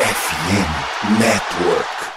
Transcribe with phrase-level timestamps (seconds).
[0.00, 2.09] FM Network.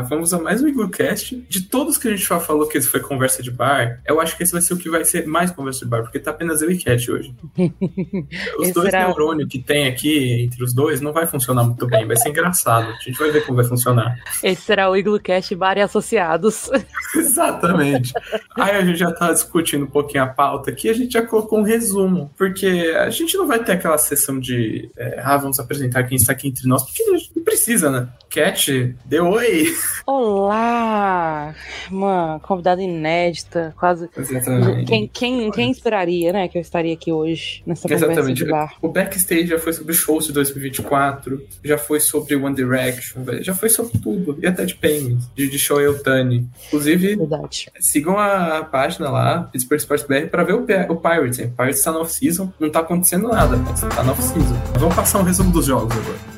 [0.00, 1.36] Vamos a mais um Iglocast.
[1.48, 4.36] De todos que a gente já falou que esse foi conversa de bar, eu acho
[4.36, 6.62] que esse vai ser o que vai ser mais conversa de bar, porque tá apenas
[6.62, 7.34] eu e Cat hoje.
[8.58, 12.06] Os dois será- neurônios que tem aqui entre os dois não vai funcionar muito bem,
[12.06, 12.88] vai ser engraçado.
[12.90, 14.16] A gente vai ver como vai funcionar.
[14.42, 16.70] Esse será o Iglocast Bar e Associados.
[17.14, 18.12] Exatamente.
[18.56, 21.58] Aí a gente já tá discutindo um pouquinho a pauta aqui, a gente já colocou
[21.58, 22.66] um resumo, porque
[22.98, 26.48] a gente não vai ter aquela sessão de é, ah, vamos apresentar quem está aqui
[26.48, 28.08] entre nós, porque a gente não precisa, né?
[28.30, 29.74] Cat, dê oi.
[30.06, 31.54] Olá!
[31.90, 34.08] Uma convidada inédita, quase.
[34.16, 34.86] Exatamente.
[34.86, 38.44] Quem, quem, quem esperaria, né, que eu estaria aqui hoje nessa conversa Exatamente.
[38.80, 43.68] O backstage já foi sobre shows de 2024, já foi sobre One Direction, já foi
[43.68, 44.38] sobre tudo.
[44.42, 46.48] E até de Penguins, de, de Show Eutani.
[46.68, 47.70] Inclusive, Verdade.
[47.80, 51.38] sigam a página lá, Pittsburgh Sports BR, pra ver o, o Pirates.
[51.38, 51.46] hein?
[51.46, 54.56] O Pirates tá no off-season, não tá acontecendo nada, mas tá no off-season.
[54.78, 56.37] Vamos passar um resumo dos jogos agora.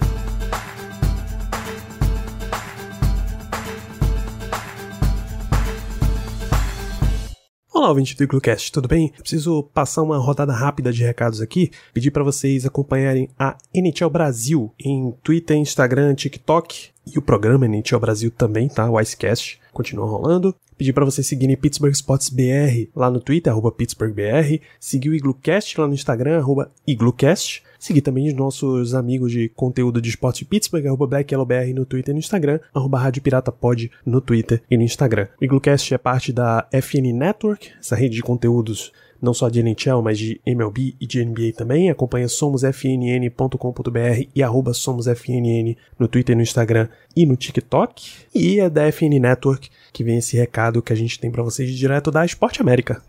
[7.80, 9.10] Olá, ouvinte do Iglocast, tudo bem?
[9.18, 11.70] Preciso passar uma rodada rápida de recados aqui.
[11.94, 17.98] Pedir para vocês acompanharem a NHL Brasil em Twitter, Instagram, TikTok e o programa NHL
[17.98, 18.90] Brasil também, tá?
[18.90, 20.54] O Icecast continua rolando.
[20.76, 24.60] Pedir para vocês seguirem Pittsburgh Sports BR lá no Twitter, arroba PittsburghBR.
[24.78, 27.62] Seguir o Iglocast lá no Instagram, arroba Iglocast.
[27.78, 32.12] Seguir também os nossos amigos de conteúdo de esporte de Pittsburgh, arroba BlackYellowBR no Twitter
[32.12, 35.28] e no Instagram, arroba Rádio Pirata Pod no Twitter e no Instagram.
[35.40, 40.02] O Iglocast é parte da FN Network, essa rede de conteúdos não só de NHL,
[40.02, 41.90] mas de MLB e de NBA também.
[41.90, 48.10] Acompanha somosfnn.com.br e arroba somosfnn no Twitter, no Instagram e no TikTok.
[48.34, 51.70] E é da FN Network que vem esse recado que a gente tem para vocês
[51.70, 53.02] direto da Esporte América.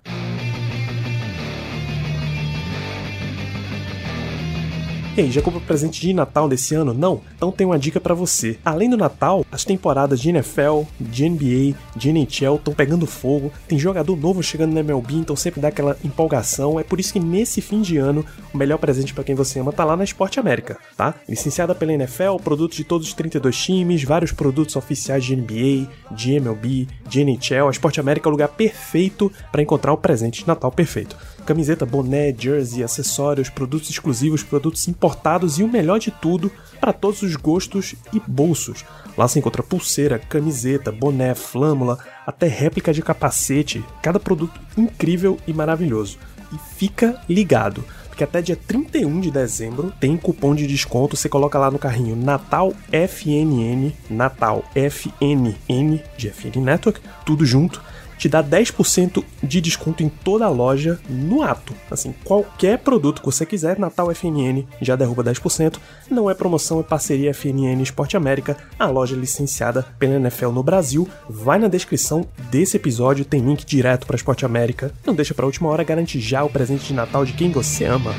[5.18, 6.94] E aí, já comprou presente de Natal desse ano?
[6.94, 7.20] Não?
[7.36, 8.58] Então tem uma dica pra você.
[8.64, 13.52] Além do Natal, as temporadas de NFL, de NBA, de NHL estão pegando fogo.
[13.68, 16.80] Tem jogador novo chegando na MLB, então sempre dá aquela empolgação.
[16.80, 19.74] É por isso que nesse fim de ano, o melhor presente pra quem você ama
[19.74, 21.14] tá lá na Esporte América, tá?
[21.28, 26.36] Licenciada pela NFL, produtos de todos os 32 times, vários produtos oficiais de NBA, de
[26.36, 27.68] MLB, de NHL.
[27.68, 31.18] A Esporte América é o lugar perfeito pra encontrar o presente de Natal perfeito.
[31.46, 37.22] Camiseta, boné, jersey, acessórios, produtos exclusivos, produtos importados e o melhor de tudo, para todos
[37.22, 38.86] os gostos e bolsos.
[39.18, 45.54] Lá você encontra pulseira, camiseta, boné, flâmula, até réplica de capacete, cada produto incrível e
[45.54, 46.18] maravilhoso.
[46.54, 51.58] E fica ligado, porque até dia 31 de dezembro tem cupom de desconto, você coloca
[51.58, 57.82] lá no carrinho Natal FNN, Natal FNN de FN Network, tudo junto
[58.22, 61.74] te dá 10% de desconto em toda a loja no ato.
[61.90, 65.78] Assim, qualquer produto que você quiser, Natal FNN já derruba 10%.
[66.08, 71.10] Não é promoção, é parceria FNN Esporte América, a loja licenciada pela NFL no Brasil.
[71.28, 74.94] Vai na descrição desse episódio, tem link direto para Esporte América.
[75.04, 78.14] Não deixa para última hora, garante já o presente de Natal de quem você ama.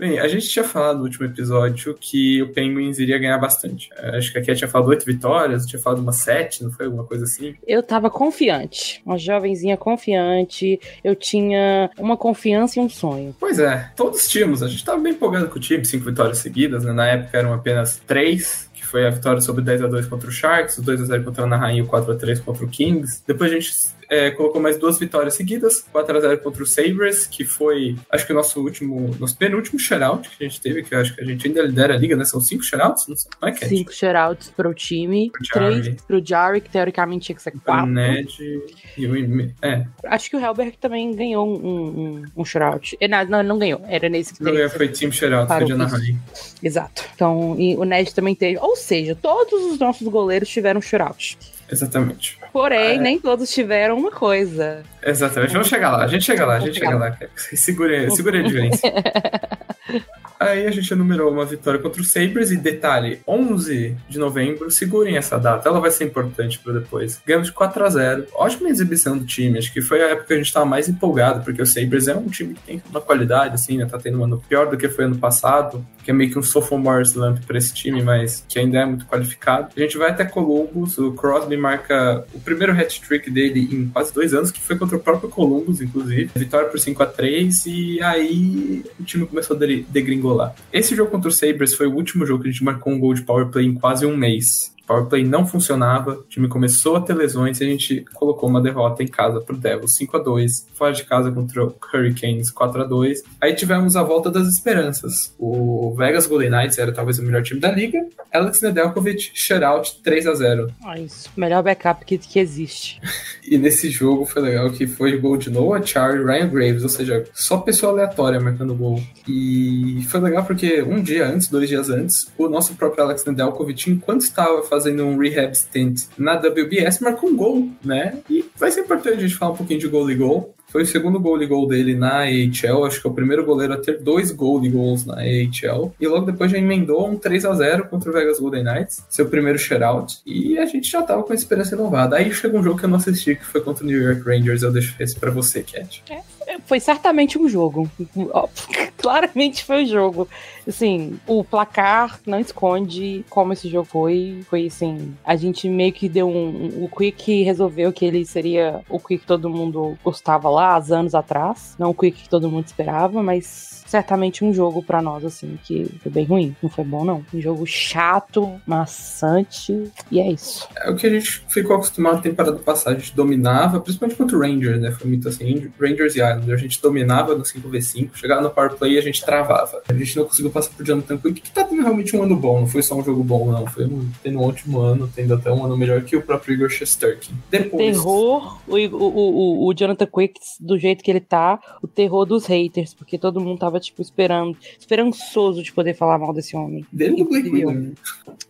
[0.00, 3.90] Bem, a gente tinha falado no último episódio que o Penguins iria ganhar bastante.
[3.98, 6.86] É, Acho que a Cat tinha falado oito vitórias, tinha falado uma sete, não foi
[6.86, 7.54] alguma coisa assim?
[7.66, 10.80] Eu tava confiante, uma jovenzinha confiante.
[11.04, 13.36] Eu tinha uma confiança e um sonho.
[13.38, 14.62] Pois é, todos tínhamos.
[14.62, 16.94] A gente tava bem empolgado com o time, cinco vitórias seguidas, né?
[16.94, 20.32] Na época eram apenas três, que foi a vitória sobre 10 a 2 contra o
[20.32, 22.68] Sharks, o 2 a 0 contra o Anaheim e o 4 a 3 contra o
[22.68, 23.22] Kings.
[23.26, 23.70] Depois a gente
[24.10, 28.26] é, colocou mais duas vitórias seguidas, 4 a 0 contra o Sabres, que foi, acho
[28.26, 31.20] que o nosso último, nosso penúltimo shutout que a gente teve, que eu acho que
[31.20, 32.24] a gente ainda lidera a liga, né?
[32.24, 33.68] São cinco shutouts, não, sei, não é, Cat?
[33.68, 37.86] Cinco shoutouts pro time, Pro três pro Jarry, que teoricamente tinha que ser O quatro.
[37.86, 38.62] Ned
[38.98, 39.50] e o...
[39.62, 42.96] É, Acho que o Helberg também ganhou um, um, um shoutout.
[43.00, 43.80] Eh, Não, não, não ganhou.
[43.86, 45.72] Era nesse que teria ganhou, foi Team Shutout, foi de.
[45.72, 46.18] Anaheim.
[46.62, 47.04] Exato.
[47.14, 48.58] Então, e o Ned também teve.
[48.58, 51.38] Ou seja, todos os nossos goleiros tiveram shootout.
[51.70, 52.39] Exatamente.
[52.52, 52.98] Porém, É.
[52.98, 54.82] nem todos tiveram uma coisa.
[55.02, 57.16] Exatamente, vamos chegar lá, a gente chega lá, a gente chega lá.
[57.36, 58.80] Segure, segure a diferença.
[60.40, 65.18] Aí a gente enumerou uma vitória contra o Sabres e detalhe, 11 de novembro, segurem
[65.18, 67.20] essa data, ela vai ser importante para depois.
[67.26, 70.32] Ganhamos de 4 a 0 ótima exibição do time, acho que foi a época que
[70.32, 73.54] a gente estava mais empolgado, porque o Sabres é um time que tem uma qualidade,
[73.54, 76.30] assim, né, tá tendo um ano pior do que foi ano passado, que é meio
[76.30, 79.68] que um sophomore slump para esse time, mas que ainda é muito qualificado.
[79.76, 84.32] A gente vai até Columbus, o Crosby marca o primeiro hat-trick dele em quase dois
[84.32, 86.30] anos, que foi contra o próprio Columbus, inclusive.
[86.34, 90.54] Vitória por 5 a 3 e aí o time começou a degringolar.
[90.72, 93.14] Esse jogo contra o Sabres foi o último jogo que a gente marcou um gol
[93.14, 97.00] de power play em quase um mês power play não funcionava, o time começou a
[97.00, 100.66] ter lesões e a gente colocou uma derrota em casa pro Devils 5 a 2
[100.74, 105.32] fora de casa contra o Hurricanes 4 a 2 Aí tivemos a volta das esperanças.
[105.38, 110.26] O Vegas Golden Knights era talvez o melhor time da liga, Alex Nedeljkovic shutout 3
[110.26, 111.30] a 0 ah, isso.
[111.36, 113.00] Melhor backup que, que existe.
[113.48, 116.88] e nesse jogo foi legal que foi gol de Noah Char e Ryan Graves, ou
[116.88, 119.00] seja, só pessoa aleatória marcando gol.
[119.28, 123.88] E foi legal porque um dia antes, dois dias antes, o nosso próprio Alex Nedeljkovic,
[123.88, 128.18] enquanto estava fazendo fazendo um rehab stint na WBS, marcou um gol, né?
[128.30, 130.54] E vai ser importante a gente falar um pouquinho de gol e gol.
[130.68, 133.74] Foi o segundo gol e gol dele na AHL, acho que é o primeiro goleiro
[133.74, 135.92] a ter dois gol e gols na AHL.
[136.00, 139.28] E logo depois já emendou um 3 a 0 contra o Vegas Golden Knights, seu
[139.28, 140.20] primeiro shutout.
[140.24, 142.16] E a gente já tava com a esperança renovada.
[142.16, 144.62] Aí chegou um jogo que eu não assisti, que foi contra o New York Rangers.
[144.62, 146.04] Eu deixo esse pra você, Cat.
[146.08, 146.20] É,
[146.66, 147.90] foi certamente um jogo.
[148.96, 150.28] Claramente foi um jogo.
[150.66, 154.40] Assim, o placar não esconde como esse jogo foi.
[154.48, 156.84] Foi assim, a gente meio que deu um.
[156.84, 161.14] O Quick resolveu que ele seria o Quick que todo mundo gostava lá, há anos
[161.14, 161.74] atrás.
[161.78, 165.84] Não o Quick que todo mundo esperava, mas certamente um jogo para nós, assim, que
[166.00, 166.54] foi bem ruim.
[166.62, 167.24] Não foi bom, não.
[167.34, 170.68] Um jogo chato, maçante, e é isso.
[170.76, 172.94] É o que a gente ficou acostumado na temporada passada.
[172.94, 174.92] A gente dominava, principalmente contra o Rangers, né?
[174.92, 176.60] Foi muito assim, Rangers e Islanders.
[176.60, 179.82] A gente dominava no 5v5, chegava no power play e a gente travava.
[179.88, 182.60] A gente não conseguiu passar por Jonathan Quick, que tá tendo realmente um ano bom.
[182.60, 183.66] Não foi só um jogo bom, não.
[183.66, 183.90] Foi
[184.22, 187.34] tendo um ótimo ano, tendo até um ano melhor que o próprio Igor Shesterkin.
[187.50, 187.96] Depois...
[187.96, 192.46] Terror, o, o, o, o Jonathan Quick, do jeito que ele tá, o terror dos
[192.46, 196.86] haters, porque todo mundo tava tipo, esperando, esperançoso de poder falar mal desse homem.
[196.92, 197.72] Dele inclusive eu.
[197.72, 197.92] Né?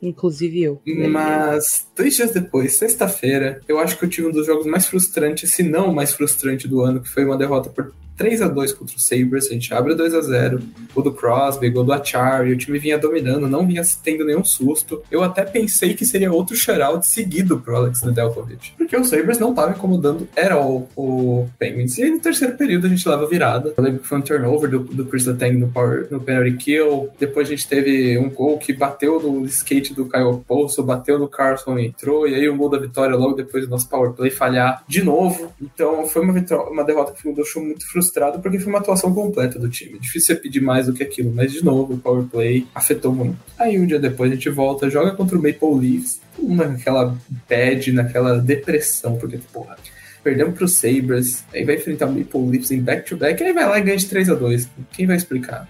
[0.03, 0.83] Inclusive eu.
[1.09, 5.53] Mas, dois dias depois, sexta-feira, eu acho que eu tive um dos jogos mais frustrantes,
[5.53, 8.75] se não o mais frustrante do ano, que foi uma derrota por 3 a 2
[8.75, 10.61] contra o Sabres, a gente abre 2 a 0
[10.95, 14.45] gol do Crosby, gol do Achar, e o time vinha dominando, não vinha tendo nenhum
[14.45, 15.03] susto.
[15.11, 19.55] Eu até pensei que seria outro shutout seguido pro Alex Nedeljkovic, porque o Sabres não
[19.55, 21.97] tava incomodando era o, o Penguins.
[21.97, 23.73] E aí no terceiro período a gente leva virada.
[23.75, 27.09] Eu lembro que foi um turnover do, do Chris Letang no, power, no penalty kill,
[27.19, 31.27] depois a gente teve um gol que bateu no skate do Kyle Poço, bateu no
[31.27, 34.31] Carlson e entrou, e aí um gol da vitória logo depois do nosso power play
[34.31, 35.51] falhar de novo.
[35.59, 36.35] Então foi uma,
[36.69, 39.99] uma derrota que me deixou muito frustrado frustrado porque foi uma atuação completa do time.
[39.99, 43.39] Difícil você pedir mais do que aquilo, mas de novo, o power play afetou muito.
[43.59, 47.17] Aí um dia depois a gente volta, joga contra o Maple Leafs, naquela
[47.49, 49.77] bad, naquela depressão, porque, porra,
[50.23, 53.83] perdemos pro Sabres, aí vai enfrentar o Maple Leafs em back-to-back, aí vai lá e
[53.83, 55.69] ganha de 3 a 2 Quem vai explicar?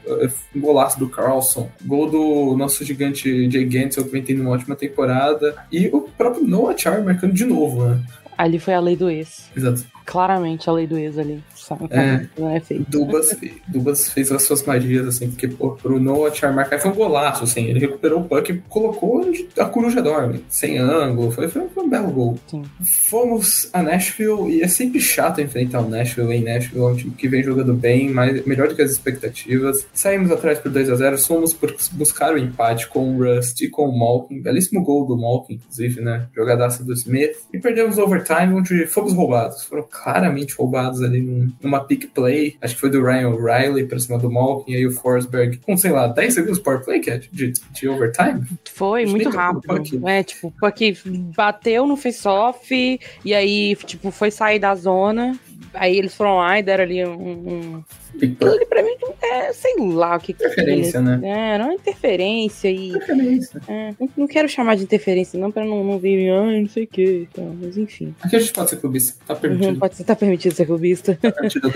[0.54, 4.74] Um golaço do Carlson, gol do nosso gigante Jay Gensel, que vem tendo uma ótima
[4.74, 8.00] temporada, e o próprio Noah Char marcando de novo, né?
[8.40, 9.50] Ali foi a lei do ex.
[9.54, 9.84] Exato.
[10.06, 11.42] Claramente a lei do ex ali.
[11.90, 12.90] É, não é feito.
[12.90, 13.36] Dubas,
[13.68, 17.66] Dubas fez as suas magias, assim, porque pô, pro Noah Charmarkai foi um golaço, assim.
[17.66, 21.30] Ele recuperou o puck e colocou a coruja dorme, sem ângulo.
[21.30, 22.38] Foi, foi, um belo gol.
[22.46, 22.64] Sim.
[22.82, 26.82] Fomos a Nashville e é sempre chato enfrentar o Nashville em Nashville.
[26.82, 29.86] É um time que vem jogando bem, mas melhor do que as expectativas.
[29.92, 33.68] Saímos atrás por 2 a 0 fomos por buscar o empate com o Rust e
[33.68, 34.40] com o Malkin.
[34.40, 36.26] Belíssimo gol do Malkin, inclusive, né?
[36.34, 37.36] Jogadaça do Smith.
[37.52, 39.64] E perdemos overtime, onde fomos roubados.
[39.64, 42.56] Foram claramente roubados ali num, numa pick play.
[42.60, 44.72] Acho que foi do Ryan O'Reilly pra cima do Malkin.
[44.72, 48.46] E aí o Forsberg, com, sei lá, 10 segundos power play, Cat, de, de overtime.
[48.72, 50.08] Foi, muito rápido.
[50.08, 50.98] É, tipo, o puck
[51.34, 55.38] bateu no face-off e aí, tipo, foi sair da zona.
[55.74, 57.12] Aí eles foram lá e deram ali um.
[57.20, 57.84] um...
[58.16, 61.00] Aquilo pra mim é, sei lá o que Interferência, que é.
[61.00, 61.20] né?
[61.54, 62.88] É, não é interferência e.
[62.90, 63.60] Interferência.
[63.68, 66.84] É, não, não, quero chamar de interferência, não, pra não, não vir, ai, não sei
[66.84, 67.28] o que.
[67.30, 68.14] Então, mas enfim.
[68.20, 69.68] Aqui a gente pode ser clubista, tá permitido.
[69.68, 71.18] Uhum, pode ser, tá permitido ser clubista.
[71.20, 71.70] Tá permitido,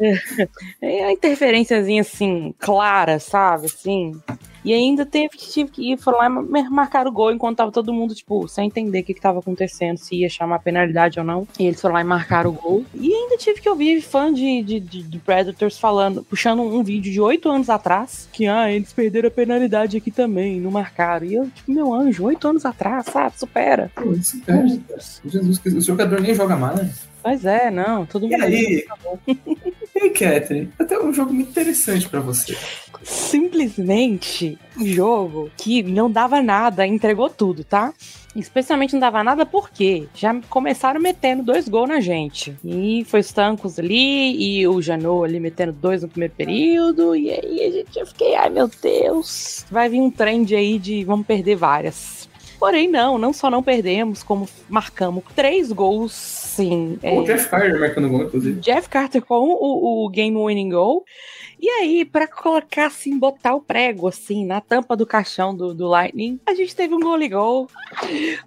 [0.00, 0.48] é,
[0.82, 3.66] é a interferênciazinha assim, clara, sabe?
[3.66, 4.12] Assim.
[4.64, 7.70] E ainda teve que tive que ir, foram lá e marcar o gol enquanto tava
[7.70, 11.24] todo mundo, tipo, sem entender o que, que tava acontecendo, se ia chamar penalidade ou
[11.24, 11.46] não.
[11.58, 12.84] E eles foram lá e marcaram o gol.
[12.94, 15.18] E ainda tive que ouvir fã de, de, de, de
[15.64, 19.96] Predators falando, puxando um vídeo de oito anos atrás, que ah, eles perderam a penalidade
[19.96, 21.26] aqui também, não marcaram.
[21.26, 23.38] E eu, tipo, meu anjo, oito anos atrás, sabe?
[23.38, 23.90] Supera.
[23.94, 24.66] Pô, supera.
[25.24, 27.08] Jesus, o jogador nem joga mais.
[27.22, 28.44] Pois é, não, todo E mundo.
[28.44, 28.84] aí?
[29.96, 30.70] E aí, Catherine?
[30.76, 32.56] Até um jogo muito interessante pra você.
[33.04, 37.92] Simplesmente um jogo que não dava nada, entregou tudo, tá?
[38.34, 42.56] Especialmente não dava nada porque já começaram metendo dois gols na gente.
[42.64, 47.14] E foi os Tancos ali e o Janot ali metendo dois no primeiro período.
[47.14, 51.04] E aí a gente, eu fiquei, ai meu Deus, vai vir um trend aí de
[51.04, 52.28] vamos perder várias.
[52.58, 56.10] Porém, não, não só não perdemos, como marcamos três gols,
[56.54, 56.98] sim.
[57.02, 58.60] é, O Jeff Carter marcando gol, inclusive.
[58.60, 61.04] Jeff Carter com o, o game winning goal.
[61.60, 65.86] E aí, pra colocar assim, botar o prego assim na tampa do caixão do, do
[65.88, 67.68] Lightning, a gente teve um goal gol.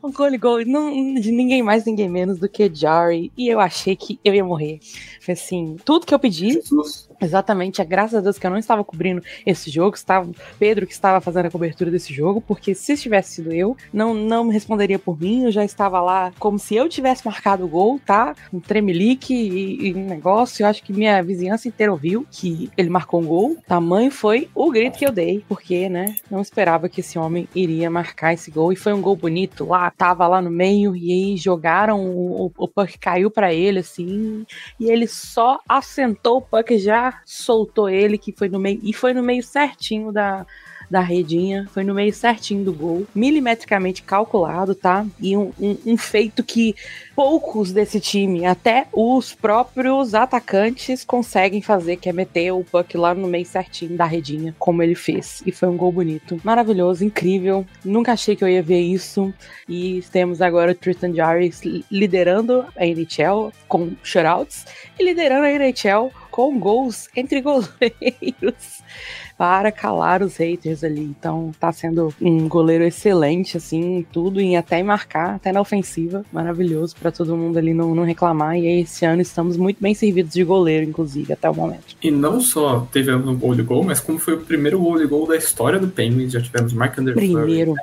[0.04, 3.32] Um goal gol não, de ninguém mais, ninguém menos do que Jari.
[3.38, 4.80] E eu achei que eu ia morrer.
[5.22, 7.07] Foi assim, tudo que eu pedi, Jesus.
[7.20, 10.94] Exatamente, é graças a Deus que eu não estava cobrindo esse jogo, estava Pedro que
[10.94, 15.00] estava fazendo a cobertura desse jogo, porque se tivesse sido eu, não, não me responderia
[15.00, 18.36] por mim, eu já estava lá como se eu tivesse marcado o gol, tá?
[18.54, 22.90] Um tremelique e, e um negócio, eu acho que minha vizinhança inteira ouviu que ele
[22.90, 27.02] marcou um gol, tamanho foi o grito que eu dei, porque, né, não esperava que
[27.02, 30.52] esse homem iria marcar esse gol, e foi um gol bonito lá, tava lá no
[30.52, 34.46] meio, e aí jogaram, o, o puck caiu para ele, assim,
[34.80, 36.80] e ele só assentou o puck e
[37.26, 38.80] soltou ele, que foi no meio.
[38.84, 40.46] E foi no meio certinho da,
[40.90, 41.68] da redinha.
[41.74, 43.06] Foi no meio certinho do gol.
[43.14, 45.06] Milimetricamente calculado, tá?
[45.20, 46.76] E um, um, um feito que
[47.16, 53.14] poucos desse time, até os próprios atacantes, conseguem fazer, que é meter o puck lá
[53.14, 55.42] no meio certinho da redinha, como ele fez.
[55.46, 56.40] E foi um gol bonito.
[56.44, 57.66] Maravilhoso, incrível.
[57.84, 59.34] Nunca achei que eu ia ver isso.
[59.68, 61.62] E temos agora o Tristan Jarvis
[61.92, 64.66] liderando a NHL com shutouts
[65.00, 68.84] e liderando a NHL com gols entre goleiros
[69.38, 71.02] para calar os haters ali.
[71.02, 76.26] Então tá sendo um goleiro excelente, assim, em tudo, e até marcar, até na ofensiva.
[76.32, 78.58] Maravilhoso para todo mundo ali não, não reclamar.
[78.58, 81.96] E aí, esse ano estamos muito bem servidos de goleiro, inclusive, até o momento.
[82.02, 85.06] E não só tivemos um gol de gol, mas como foi o primeiro gol de
[85.06, 87.76] gol da história do Penguins, já tivemos Mark Under Primeiro,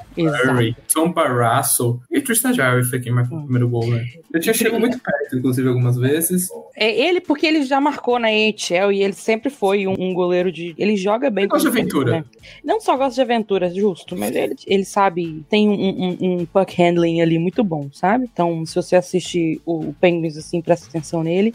[0.92, 4.04] Tom Barrasso e Tristan Jarry foi quem marcou o primeiro gol, né?
[4.32, 6.48] Eu tinha chegado muito perto, inclusive, algumas vezes.
[6.76, 10.50] É ele, porque ele já marcou na AHL e ele sempre foi um, um goleiro
[10.50, 10.74] de.
[10.76, 11.43] Ele joga bem.
[11.44, 12.10] Ele gosta de aventura.
[12.12, 12.24] né?
[12.64, 16.74] Não só gosta de aventura, justo, mas ele, ele sabe, tem um, um- um puck
[16.80, 18.28] handling ali muito bom, sabe?
[18.32, 21.54] Então, se você assiste o, o Penguins assim, presta atenção nele.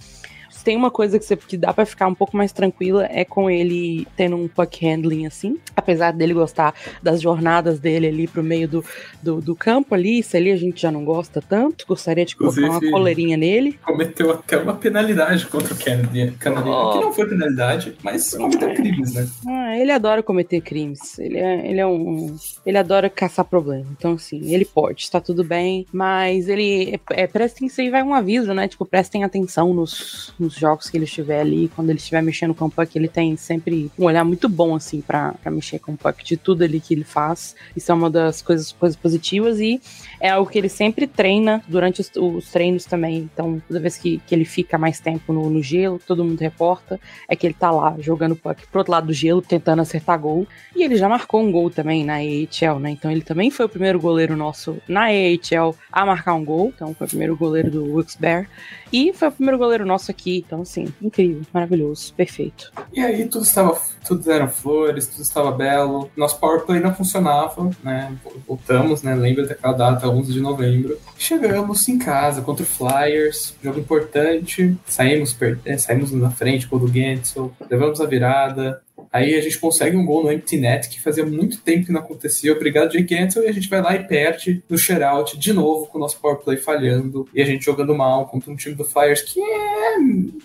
[0.60, 3.24] Se Tem uma coisa que, você, que dá pra ficar um pouco mais tranquila é
[3.24, 5.58] com ele tendo um puck handling assim.
[5.74, 8.84] Apesar dele gostar das jornadas dele ali pro meio do,
[9.24, 11.86] do, do campo ali, isso ali a gente já não gosta tanto.
[11.88, 13.80] Gostaria de colocar uma Inclusive- coleirinha nele.
[13.82, 16.92] Cometeu até uma penalidade contra o Kennedy, canadiano, Oh.
[16.92, 19.28] que não foi penalidade, mas cometeu crimes, né?
[19.48, 21.18] Ah, ele adora cometer crimes.
[21.20, 22.36] Ele é, ele é um.
[22.66, 23.86] Ele adora caçar problema.
[23.98, 25.86] Então, assim, ele pode, tá tudo bem.
[25.94, 27.00] Mas ele.
[27.12, 28.68] É, prestem, isso aí vai um aviso, né?
[28.68, 31.72] Tipo, prestem atenção nos, nos jogos que ele estiver ali.
[31.76, 35.02] Quando ele estiver mexendo com o puck, ele tem sempre um olhar muito bom, assim,
[35.02, 37.56] pra mexer com o puck de tudo ali que ele faz.
[37.76, 39.60] Isso é uma das coisas, coisas positivas.
[39.60, 39.82] E
[40.20, 43.30] é algo que ele sempre treina durante os, os treinos também.
[43.34, 47.00] Então, toda vez que, que ele fica mais tempo no, no gelo, todo mundo reporta
[47.28, 50.48] é que ele tá lá jogando puck pro outro lado do gelo, tentando acertar gol.
[50.76, 52.92] E ele já marcou um gol também na AHL, né?
[52.92, 56.72] Então ele também foi o primeiro goleiro nosso na AHL a marcar um gol.
[56.76, 58.48] Então foi o primeiro goleiro do Wilkes-Barre.
[58.92, 60.44] E foi o primeiro goleiro nosso aqui.
[60.46, 62.72] Então, assim, incrível, maravilhoso, perfeito.
[62.94, 66.10] E aí tudo estava, tudo eram flores, tudo estava belo.
[66.18, 68.16] Nosso power play não funcionava, né?
[68.48, 69.14] Voltamos, né?
[69.16, 70.98] Lembra daquela data, 11 de novembro.
[71.18, 74.76] Chegamos em casa contra o Flyers, jogo importante.
[74.86, 78.82] Saímos, per- eh, saímos na frente, gol do Gensel, levamos a virada.
[79.12, 82.00] Aí a gente consegue um gol no empty net que fazia muito tempo que não
[82.00, 82.54] acontecia.
[82.54, 83.44] Obrigado, Jake Gensel.
[83.44, 86.38] E a gente vai lá e perde no shutout de novo com o nosso power
[86.38, 87.28] play falhando.
[87.34, 89.98] E a gente jogando mal contra um time do Flyers que é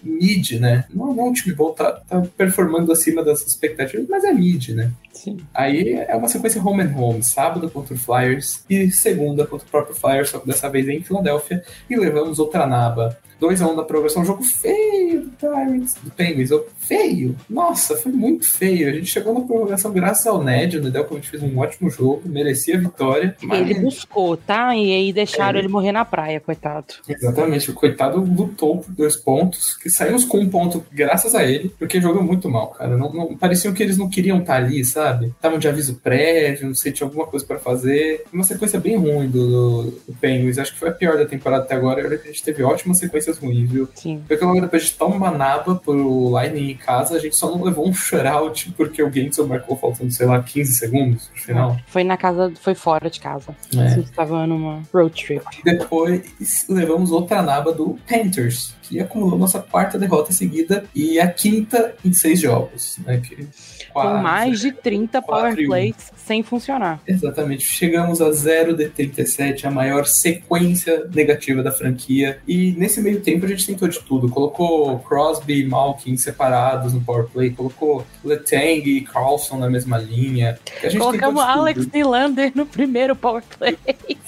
[0.03, 0.85] mid, né?
[0.93, 4.71] Não, não é um time bom, tá, tá performando acima das expectativas, mas é mid,
[4.71, 4.91] né?
[5.13, 5.39] Sim.
[5.55, 9.71] Aí é uma sequência home and home, sábado contra o Flyers e segunda contra o
[9.71, 13.19] próprio Flyers, só que dessa vez em Filadélfia, e levamos outra naba.
[13.41, 17.37] 2x1 da progressão, um jogo feio do Pirates, do Penguins, jogo feio.
[17.49, 18.89] Nossa, foi muito feio.
[18.89, 22.77] A gente chegou na prorrogação graças ao Ned, o Nedeljkovic fez um ótimo jogo, merecia
[22.77, 23.37] a vitória.
[23.43, 24.75] mas- Ele buscou, tá?
[24.77, 25.63] E aí deixaram É.
[25.63, 26.87] ele morrer na praia, coitado.
[27.09, 31.71] Exatamente, o coitado lutou por dois pontos, que saímos com um ponto graças a ele,
[31.79, 32.97] porque jogou muito mal, cara.
[32.97, 35.27] Não, não- pareciam que eles não queriam estar ali, sabe?
[35.27, 38.25] Estavam de aviso prévio, não sei, tinha alguma coisa pra fazer.
[38.33, 41.65] Uma sequência bem ruim do, do, do Penguins, acho que foi a pior da temporada
[41.65, 42.07] até agora.
[42.07, 43.89] A gente teve ótima sequência sequências ruins, viu?
[43.95, 44.23] Sim.
[44.27, 47.51] Porque logo depois a gente toma uma naba pro Lightning em casa, a gente só
[47.51, 51.77] não levou um shutout porque o Gensel marcou faltando, sei lá, 15 segundos no final.
[51.87, 53.55] Foi na casa, foi fora de casa.
[53.75, 53.81] É.
[53.81, 55.45] A gente tava numa road trip.
[55.65, 61.95] Depois levamos outra naba do Panthers, que acumulou nossa quarta derrota seguida e a quinta
[62.05, 63.21] em seis jogos, né?
[63.21, 63.49] Que
[63.93, 67.01] Com mais de 30 quatro power plays sem funcionar.
[67.07, 67.65] Exatamente.
[67.65, 72.39] Chegamos a 0 de 37, a maior sequência negativa da franquia.
[72.47, 74.29] E nesse meio tempo a gente tentou de tudo.
[74.29, 80.59] Colocou Crosby e Malkin separados no power play, colocou Letang e Carlson na mesma linha.
[80.97, 81.87] Colocamos Alex.
[81.87, 83.79] Nylander no primeiro power play.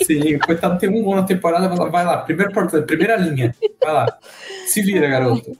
[0.02, 3.16] Sim, coitado tem um gol na temporada, vai lá, vai lá, primeiro power play, primeira
[3.16, 3.54] linha.
[3.82, 4.18] Vai lá.
[4.66, 5.50] Se vira, garoto.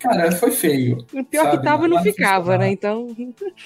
[0.00, 0.98] Cara, foi feio.
[1.12, 2.58] O pior Sabe, que tava não não ficava, funcionar.
[2.64, 2.70] né?
[2.70, 3.14] Então,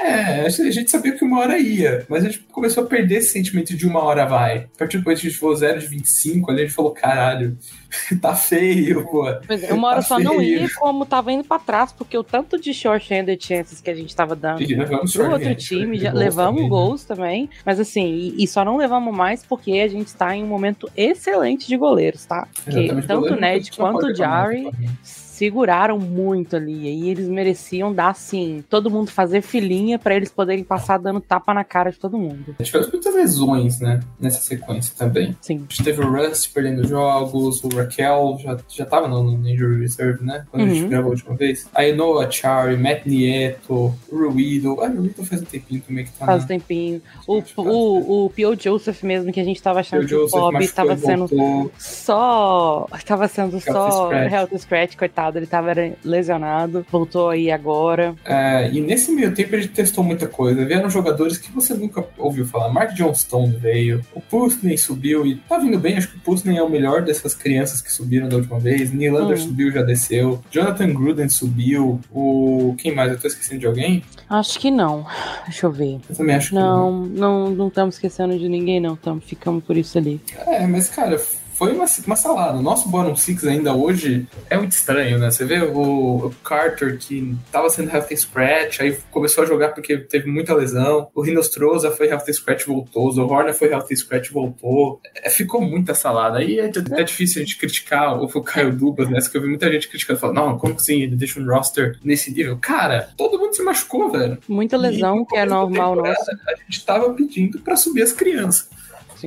[0.00, 3.28] É, a gente sabia que uma hora ia, mas a gente começou a perder esse
[3.30, 4.66] sentimento de uma hora vai.
[4.74, 6.90] A partir do momento que a gente falou 0 de 25, ali a gente falou,
[6.90, 7.56] caralho,
[8.20, 9.24] tá feio, pô.
[9.46, 10.62] pois é, uma hora Tá só não feio.
[10.62, 14.14] ia, como tava indo pra trás, porque o tanto de short-handed chances que a gente
[14.14, 14.74] tava dando E
[15.12, 16.68] pro outro time, de já levamos também, né?
[16.68, 20.42] gols também, mas assim, e, e só não levamos mais porque a gente está em
[20.42, 22.48] um momento excelente de goleiros, tá?
[22.64, 24.98] Porque tanto o Ned quanto o Jarry também.
[25.34, 30.62] Seguraram muito ali, e eles mereciam dar assim, todo mundo fazer filinha pra eles poderem
[30.64, 32.54] passar dando tapa na cara de todo mundo.
[32.62, 35.36] Tivemos muitas lesões, né, nessa sequência também.
[35.40, 35.56] Sim.
[35.56, 39.80] A gente teve o Rust perdendo jogos, o Raquel já, já tava no, no Injury
[39.80, 40.44] Reserve, né?
[40.50, 40.88] Quando a gente Uhum.
[40.88, 41.68] gravou a última vez.
[41.74, 44.78] Aí Noah Chari, Matt Nieto, o Ruido.
[44.80, 46.48] Ah, o Ruido faz um tempinho também que tá Faz na...
[46.48, 47.00] tempinho.
[47.26, 48.54] O, o, o P.O.
[48.60, 51.72] Joseph mesmo, que a gente tava achando que o Bob tava sendo voltou.
[51.78, 52.86] só.
[53.04, 54.32] Tava sendo só scratch.
[54.32, 55.23] health scratch, coitado.
[55.38, 56.84] Ele tava era lesionado.
[56.90, 58.14] Voltou aí agora.
[58.24, 60.64] É, e nesse meio tempo a gente testou muita coisa.
[60.64, 62.68] Vieram jogadores que você nunca ouviu falar.
[62.72, 65.96] Mark Johnstone veio, o Pustney subiu e tá vindo bem.
[65.96, 68.92] Acho que o Pustney é o melhor dessas crianças que subiram da última vez.
[68.92, 69.40] Nylander Hum.
[69.40, 70.40] subiu, já desceu.
[70.50, 72.00] Jonathan Gruden subiu.
[72.12, 72.74] O.
[72.78, 73.10] Quem mais?
[73.12, 74.02] Eu tô esquecendo de alguém?
[74.28, 75.06] Acho que não.
[75.44, 76.00] Deixa eu ver.
[76.08, 78.96] Eu também acho que Não, não não estamos esquecendo de ninguém, não.
[78.96, 80.20] Tamo, ficamos por isso ali.
[80.46, 81.20] É, mas cara,
[81.54, 82.58] foi uma, uma salada.
[82.58, 85.30] O nosso bottom six ainda hoje é muito estranho, né?
[85.30, 89.96] Você vê o, o Carter que tava sendo healthy scratch, aí começou a jogar porque
[89.98, 91.08] teve muita lesão.
[91.14, 93.12] O Rinostroza foi healthy scratch voltou.
[93.12, 95.00] O Horner foi healthy scratch voltou.
[95.14, 96.38] É, ficou muita salada.
[96.38, 99.48] Aí é, é difícil a gente criticar o, o Caio Dubas nessa, que eu vi
[99.48, 102.58] muita gente criticando, falando, não, como assim ele deixa um roster nesse nível?
[102.60, 104.38] Cara, todo mundo se machucou, velho.
[104.48, 106.30] Muita lesão, E que é normal nosso.
[106.30, 108.68] A gente tava pedindo pra subir as crianças.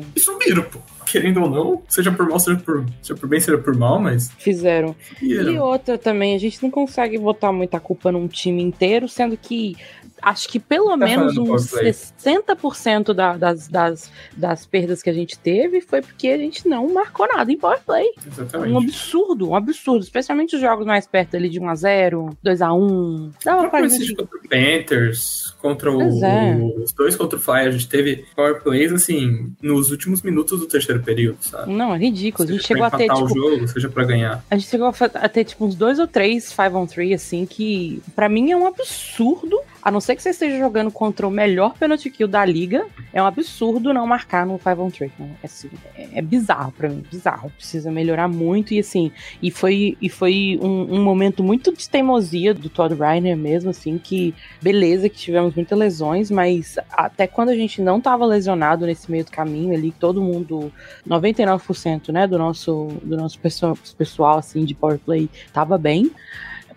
[0.01, 0.05] Sim.
[0.15, 0.79] E subiram, pô.
[1.05, 4.29] Querendo ou não, seja por mal, seja por, seja por bem, seja por mal, mas
[4.37, 4.95] Fizeram.
[5.07, 5.51] subiram.
[5.51, 9.77] E outra também, a gente não consegue botar muita culpa num time inteiro, sendo que
[10.21, 11.91] acho que pelo Tá menos uns power play.
[11.93, 16.91] 60% da, das, das, das perdas que a gente teve foi porque a gente não
[16.93, 18.11] marcou nada em power play.
[18.25, 18.73] Exatamente.
[18.73, 20.03] Um absurdo, um absurdo.
[20.03, 23.31] Especialmente os jogos mais perto ali de 1x0, 2x1.
[23.45, 24.15] Dava pra gente.
[24.49, 26.55] Panthers, contra o- é.
[26.83, 30.65] os dois contra o Fly, a gente teve power plays, assim, nos últimos minutos do
[30.67, 31.71] terceiro período, sabe?
[31.73, 32.47] Não, é ridículo.
[32.47, 34.43] A gente Seja chegou a ter, tipo, o jogo, seja pra ganhar.
[34.49, 38.01] A gente chegou a, ter, tipo, uns dois ou três 5 on 3, assim, que
[38.15, 39.59] pra mim é um absurdo.
[39.87, 43.23] A não ser que você esteja jogando contra o melhor penalty kill da liga, é
[43.23, 45.11] um absurdo não marcar no 5 on 3.
[45.17, 45.29] Né?
[45.41, 47.49] É, assim, é, é bizarro pra mim, bizarro.
[47.51, 52.53] Precisa melhorar muito e assim, e foi, e foi um, um momento muito de teimosia
[52.53, 57.55] do Todd Reiner mesmo, assim, que beleza que tivemos muitas lesões, mas até quando a
[57.55, 60.69] gente não tava lesionado nesse meio do caminho ali, todo mundo
[61.07, 66.11] 99% né, do nosso, do nosso pessoal, pessoal assim, de power play tava bem.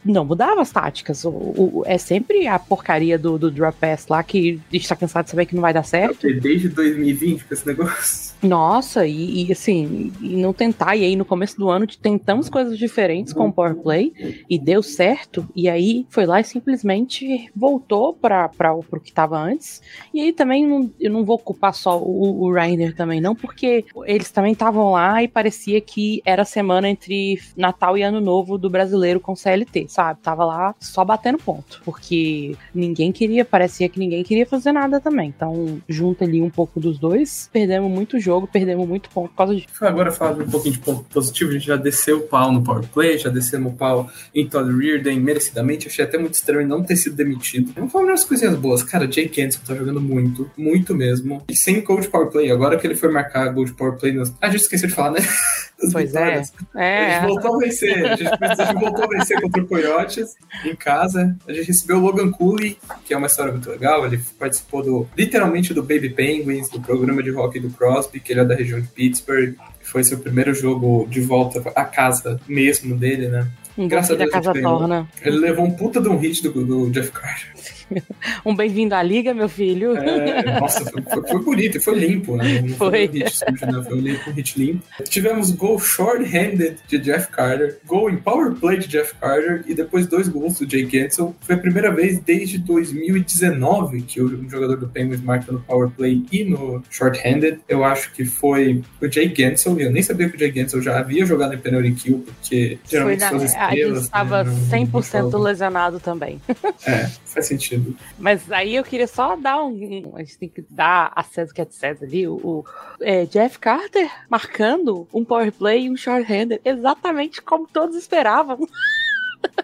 [0.04, 1.24] Não mudava as táticas.
[1.24, 4.96] O, o- é sempre a porcaria do, do drop pass lá que a gente tá
[4.96, 6.26] cansado de saber que não vai dar certo.
[6.40, 8.30] Desde 2020 com esse negócio.
[8.42, 10.96] Nossa, e, e, assim, e não tentar.
[10.96, 14.12] E aí no começo do ano tentamos coisas diferentes com o Power Play
[14.48, 15.46] e deu certo.
[15.54, 19.82] E aí foi lá e simplesmente voltou para o que estava antes.
[20.14, 23.84] E aí também não- eu não vou culpar só o, o Reiner também, não, porque
[24.06, 28.56] eles também estavam lá e parecia que era a semana entre Natal e Ano Novo
[28.56, 30.20] do brasileiro com CLT, sabe?
[30.22, 31.80] Tava lá só batendo ponto.
[31.84, 35.32] Porque ninguém queria, parecia que ninguém queria fazer nada também.
[35.34, 39.54] Então, junta ali um pouco dos dois, perdemos muito jogo, perdemos muito ponto por causa
[39.54, 39.68] disso.
[39.80, 42.86] Agora falando um pouquinho de ponto positivo, a gente já desceu o pau no power
[42.86, 45.88] play, já descemos o pau em Todd Reardon merecidamente.
[45.88, 47.72] Achei até muito estranho não ter sido demitido.
[47.74, 48.82] Vamos falar umas coisinhas boas.
[48.82, 51.42] Cara, Jake Anderson tá jogando muito, muito mesmo.
[51.48, 52.50] E sem gol de power play.
[52.50, 54.16] Agora que ele foi marcar gol de power play.
[54.40, 55.20] Ah, a gente esqueceu de falar, né?
[55.82, 56.24] Das Pois é.
[56.24, 56.52] vitórias.
[56.74, 58.06] A É, gente voltou a vencer.
[58.06, 61.36] A gente, a gente voltou a vencer contra o Coyotes em casa.
[61.48, 64.04] A gente recebeu o Logan Cooley, que é uma história muito legal.
[64.06, 68.40] Ele participou do literalmente do Baby Penguins, do programa de hockey do Crosby, que ele
[68.40, 69.54] é da região de Pittsburgh.
[69.82, 73.46] Foi seu primeiro jogo de volta à casa mesmo dele, né?
[73.78, 74.78] Um Graças a Deus casa ele ganhou.
[74.80, 75.08] torna.
[75.22, 77.52] Ele levou um puta de um hit do, do Jeff Carter.
[78.44, 79.96] Um bem-vindo à liga, meu filho.
[79.96, 82.60] É, nossa, foi, foi- foi bonito, foi limpo, né?
[82.62, 82.90] Não Foi.
[82.90, 83.82] foi um hit sujo, né?
[83.86, 84.82] Foi um limpo, um hit limpo.
[85.04, 90.06] Tivemos gol short-handed de Jeff Carter, gol em power play de Jeff Carter e depois
[90.06, 91.34] dois gols do Jay Gensel.
[91.40, 96.24] Foi a primeira vez desde 2019 que o jogador do Penguins marca no power play
[96.32, 97.60] e no short-handed.
[97.68, 100.80] Eu acho que foi o Jay Gensel, e eu nem sabia que o Jay Gensel
[100.82, 104.02] já havia jogado em penalty kill, porque Foi geralmente na- suas estrelas...
[104.04, 105.40] estava né, não- não 100% jogam.
[105.42, 106.40] lesionado também.
[106.86, 107.96] É, faz sentido.
[108.18, 110.12] Mas aí eu queria só dar um.
[110.14, 112.26] A gente tem que dar a César que é de César ali.
[112.26, 112.64] O, o,
[113.00, 116.60] é, Jeff Carter marcando um power play e um short-hander.
[116.64, 118.58] Exatamente como todos esperavam.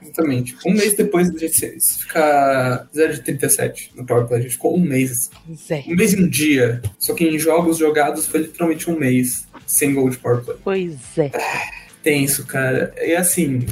[0.02, 0.57] Exatamente.
[0.66, 4.81] Um mês depois de ficar 0 de 37 no Power Play, a gente ficou um
[4.81, 5.31] mês.
[5.55, 5.85] Zé.
[5.87, 6.81] Um mês e um dia.
[6.98, 10.57] Só que em jogos jogados foi literalmente um mês sem gol de Power Play.
[10.64, 11.31] Pois é.
[12.07, 12.95] Tenso, cara.
[13.03, 13.66] E assim,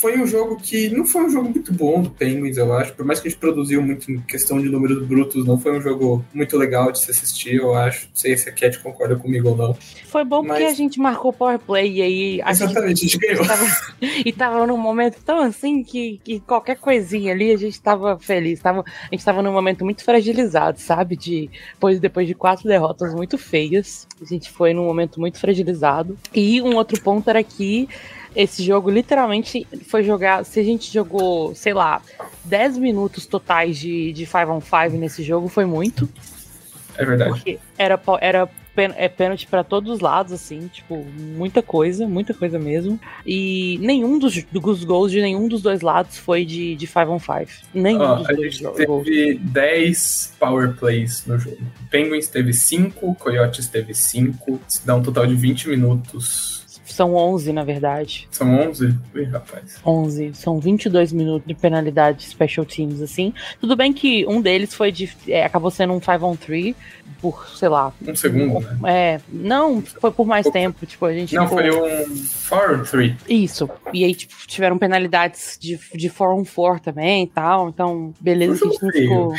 [0.00, 2.92] foi um jogo que não foi um jogo muito bom do Penguins, eu acho.
[2.92, 5.80] Por mais que a gente produziu muito em questão de números brutos, não foi um
[5.80, 8.06] jogo muito legal de se assistir, eu acho.
[8.06, 9.74] Não sei se a Cat concorda comigo ou não.
[10.06, 13.08] Foi bom porque Mas- a gente marcou power play e aí a gente Exatamente, a
[13.08, 13.44] gente ganhou.
[13.44, 13.66] tava,
[14.24, 18.60] e tava num momento tão assim que, que qualquer coisinha ali a gente tava feliz.
[18.60, 21.16] Tava, a gente tava num momento muito fragilizado, sabe?
[21.16, 26.18] De, depois, depois de quatro derrotas muito feias, a gente foi num momento muito fragilizado.
[26.34, 27.88] E um outro ponto era que
[28.36, 30.44] esse jogo literalmente foi jogar.
[30.44, 32.02] Se a gente jogou, sei lá,
[32.44, 36.08] 10 minutos totais de, de 5 on 5 nesse jogo, foi muito.
[36.96, 37.30] É verdade.
[37.30, 38.48] Porque era, era
[38.82, 42.98] é pênalti pra todos os lados, assim, tipo, muita coisa, muita coisa mesmo.
[43.26, 47.18] E nenhum dos, dos gols de nenhum dos dois lados foi de, de 5 on
[47.18, 47.68] 5.
[47.74, 49.04] Nenhum Ó, dos a dois gente gols.
[49.04, 51.58] teve 10 power plays no jogo.
[51.90, 54.60] Penguins teve 5, Coyotes teve 5.
[54.68, 56.49] Isso dá um total de 20 minutos.
[57.00, 58.28] São 11, na verdade.
[58.30, 58.94] São 11?
[59.14, 59.80] Ui, rapaz.
[59.86, 60.32] 11.
[60.34, 63.32] São 22 minutos de penalidade de special teams, assim.
[63.58, 65.10] Tudo bem que um deles foi de.
[65.26, 66.74] é, acabou sendo um 5 on 3
[67.22, 67.90] por, sei lá.
[68.06, 68.78] Um segundo, né?
[68.84, 69.20] É.
[69.30, 70.84] Não, foi por mais tempo.
[70.84, 73.14] Tipo, a gente Não, ficou- foi um 4 3.
[73.28, 73.68] Isso.
[73.94, 77.70] E aí, tipo, tiveram penalidades de, de 4 on 4 também e tal.
[77.70, 79.34] Então, beleza que a gente não ficou.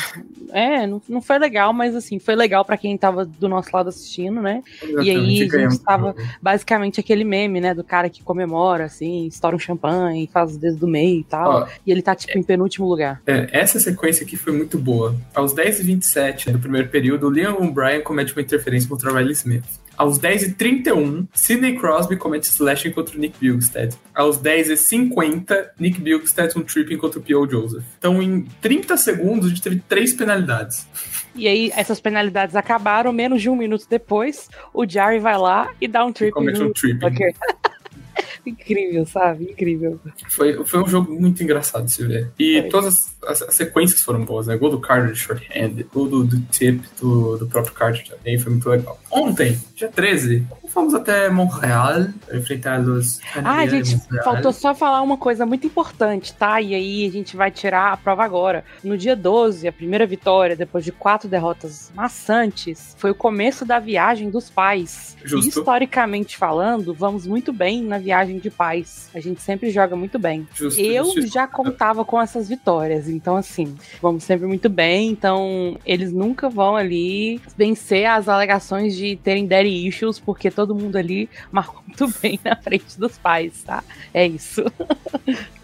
[0.52, 3.90] É, não, não foi legal, mas assim, foi legal pra quem tava do nosso lado
[3.90, 4.64] assistindo, né?
[5.02, 9.56] E aí, a gente tava- Basicamente aquele meme, né, do cara que comemora, assim, estoura
[9.56, 11.64] um champanhe, faz os dedos do meio e tal.
[11.64, 13.22] Ó, E ele tá, tipo, em penúltimo lugar.
[13.26, 15.16] é, essa sequência aqui foi muito boa.
[15.34, 19.66] Aos 10h27 do primeiro período, o Liam O'Brien comete uma interferência contra o Riley Smith.
[20.02, 23.94] Aos 10h31, Sidney Crosby comete slashing contra o Nick Bjugstad.
[24.16, 27.48] Aos 10h50, Nick Bjugstad um tripping contra o P.O.
[27.48, 27.84] Joseph.
[28.00, 30.88] Então, em 30 segundos, a gente teve três penalidades.
[31.36, 35.88] E aí, essas penalidades acabaram, menos de um minuto depois, o Jarry vai lá e
[35.88, 37.00] dá um trip comete um tripping.
[37.00, 37.36] Tucker.
[38.44, 39.52] Incrível, sabe?
[39.52, 40.00] Incrível.
[40.30, 42.32] Foi, foi um jogo muito engraçado de se ver.
[42.40, 42.70] E Foi.
[42.70, 44.58] todas as, as- as sequências foram boas, né?
[44.58, 48.52] Gol do Carter de shorthand, gol do, do tip do, do próprio Carter também, foi
[48.52, 49.00] muito legal.
[49.12, 55.46] Ontem, dia 13, fomos até Montreal enfrentar os Ah, gente, faltou só falar uma coisa
[55.46, 56.62] muito importante, tá?
[56.62, 58.64] E aí a gente vai tirar a prova agora.
[58.84, 63.80] No dia 12, a primeira vitória, depois de quatro derrotas maçantes, foi o começo da
[63.80, 65.18] viagem dos pais.
[65.24, 65.46] Justo.
[65.46, 69.10] E, historicamente falando, vamos muito bem na viagem de pais.
[69.14, 70.48] A gente sempre joga muito bem.
[70.54, 71.28] Justo, Eu justiça.
[71.28, 75.10] já contava com essas vitórias, então assim, vamos sempre muito bem.
[75.10, 80.96] Então, eles nunca vão ali vencer as alegações de terem daddy issues, porque todo mundo
[80.96, 83.84] ali marcou muito bem na frente dos pais, tá?
[84.14, 84.64] É isso.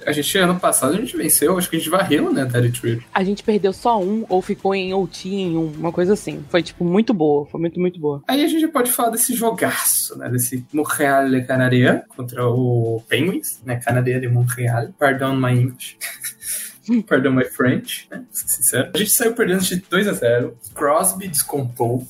[0.08, 3.06] A gente, ano passado, a gente venceu, acho que a gente varreu, né, Daddy Trip.
[3.14, 6.46] A gente perdeu só um, ou ficou em OT em um, uma coisa assim.
[6.50, 7.46] Foi, tipo, muito boa.
[7.48, 8.24] Foi muito, muito boa.
[8.26, 13.82] Aí a gente pode falar desse jogaço, né, desse Montreal Canadien contra o Penguins, né,
[13.84, 14.88] Canadien de Montreal.
[14.98, 15.98] Pardon my English.
[17.08, 18.92] Pardon my French, né, sincero.
[18.94, 22.08] A gente saiu perdendo de 2 a 0 Crosby descontou.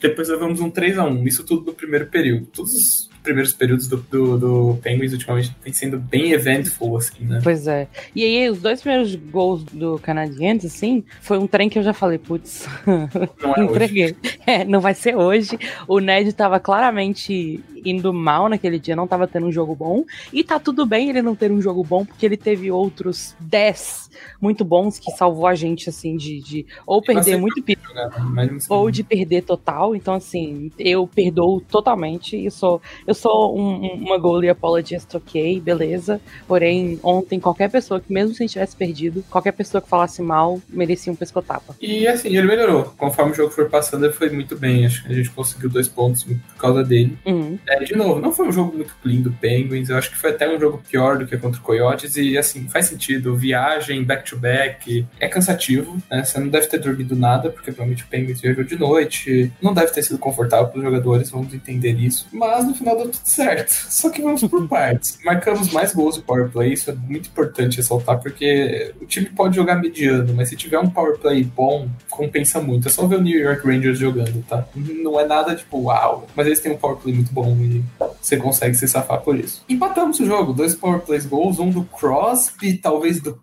[0.00, 2.46] Depois levamos um 3 a 1 Isso tudo no primeiro período.
[2.46, 7.40] Todos os primeiros períodos do, do, do Penguins ultimamente têm sendo bem eventful, assim, né?
[7.42, 7.88] Pois é.
[8.14, 11.94] E aí, os dois primeiros gols do Canadiense, assim, foi um trem que eu já
[11.94, 13.64] falei, putz, Não é.
[13.64, 14.14] Entreguei.
[14.46, 15.58] É, não vai ser hoje.
[15.88, 20.04] O Ned tava claramente indo mal naquele dia, não tava tendo um jogo bom.
[20.30, 24.03] E tá tudo bem ele não ter um jogo bom, porque ele teve outros 10
[24.40, 28.52] muito bons que salvou a gente, assim, de, de ou perder muito pi- Jogar, mas
[28.52, 28.76] não sei.
[28.76, 29.96] ou de perder total.
[29.96, 32.36] Então, assim, eu perdoo totalmente.
[32.36, 36.20] E sou, eu eu sou um, um, uma goalie apologist, ok, beleza.
[36.48, 41.12] Porém, ontem, qualquer pessoa que, mesmo se tivesse perdido, qualquer pessoa que falasse mal, merecia
[41.12, 41.76] um pescotapa.
[41.80, 42.92] E assim, ele melhorou.
[42.98, 44.84] Conforme o jogo foi passando, ele foi muito bem.
[44.84, 47.16] Acho que a gente conseguiu dois pontos por causa dele.
[47.24, 47.56] Uhum.
[47.68, 49.88] É, de novo, não foi um jogo muito clean do Penguins.
[49.88, 52.16] Eu acho que foi até um jogo pior do que contra o Coyotes.
[52.16, 53.36] E assim, faz sentido.
[53.36, 55.96] Viagem, back-to-back, é cansativo.
[56.10, 56.24] Né?
[56.24, 59.52] Você não deve ter dormido nada, porque provavelmente o Penguins viajou de noite.
[59.60, 62.26] Não deve ter sido confortável para os jogadores, vamos entender isso.
[62.32, 63.70] Mas no final deu tudo certo.
[63.90, 65.18] Só que vamos por partes.
[65.24, 69.56] Marcamos mais gols no power play, isso é muito importante ressaltar, porque o time pode
[69.56, 72.88] jogar mediano, mas se tiver um power play bom, compensa muito.
[72.88, 74.66] É só ver o New York Rangers jogando, tá?
[74.74, 77.82] Não é nada tipo uau, mas eles têm um power play muito bom e
[78.20, 79.64] você consegue se safar por isso.
[79.68, 83.34] Empatamos o jogo, dois power plays gols, um do Crosby, talvez do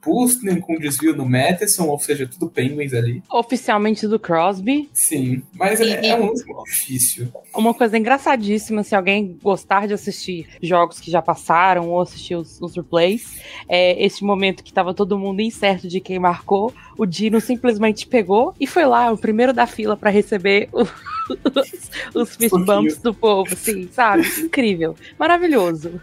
[0.56, 3.24] Pustnen com desvio no Matheson, ou seja, tudo Penguins ali.
[3.32, 4.90] Oficialmente do Crosby.
[4.94, 7.28] Sim, mas E- é, é um lance muito difícil.
[7.56, 12.60] Uma coisa engraçadíssima, se alguém gostar de assistir jogos que já passaram ou assistir os,
[12.62, 17.40] os replays, é esse momento que tava todo mundo incerto de quem marcou, o Dino
[17.42, 20.86] simplesmente pegou e foi lá, o primeiro da fila pra receber o-
[22.16, 24.24] os, fist bumps do povo, assim, sabe?
[24.40, 24.96] Incrível.
[25.18, 26.02] Maravilhoso.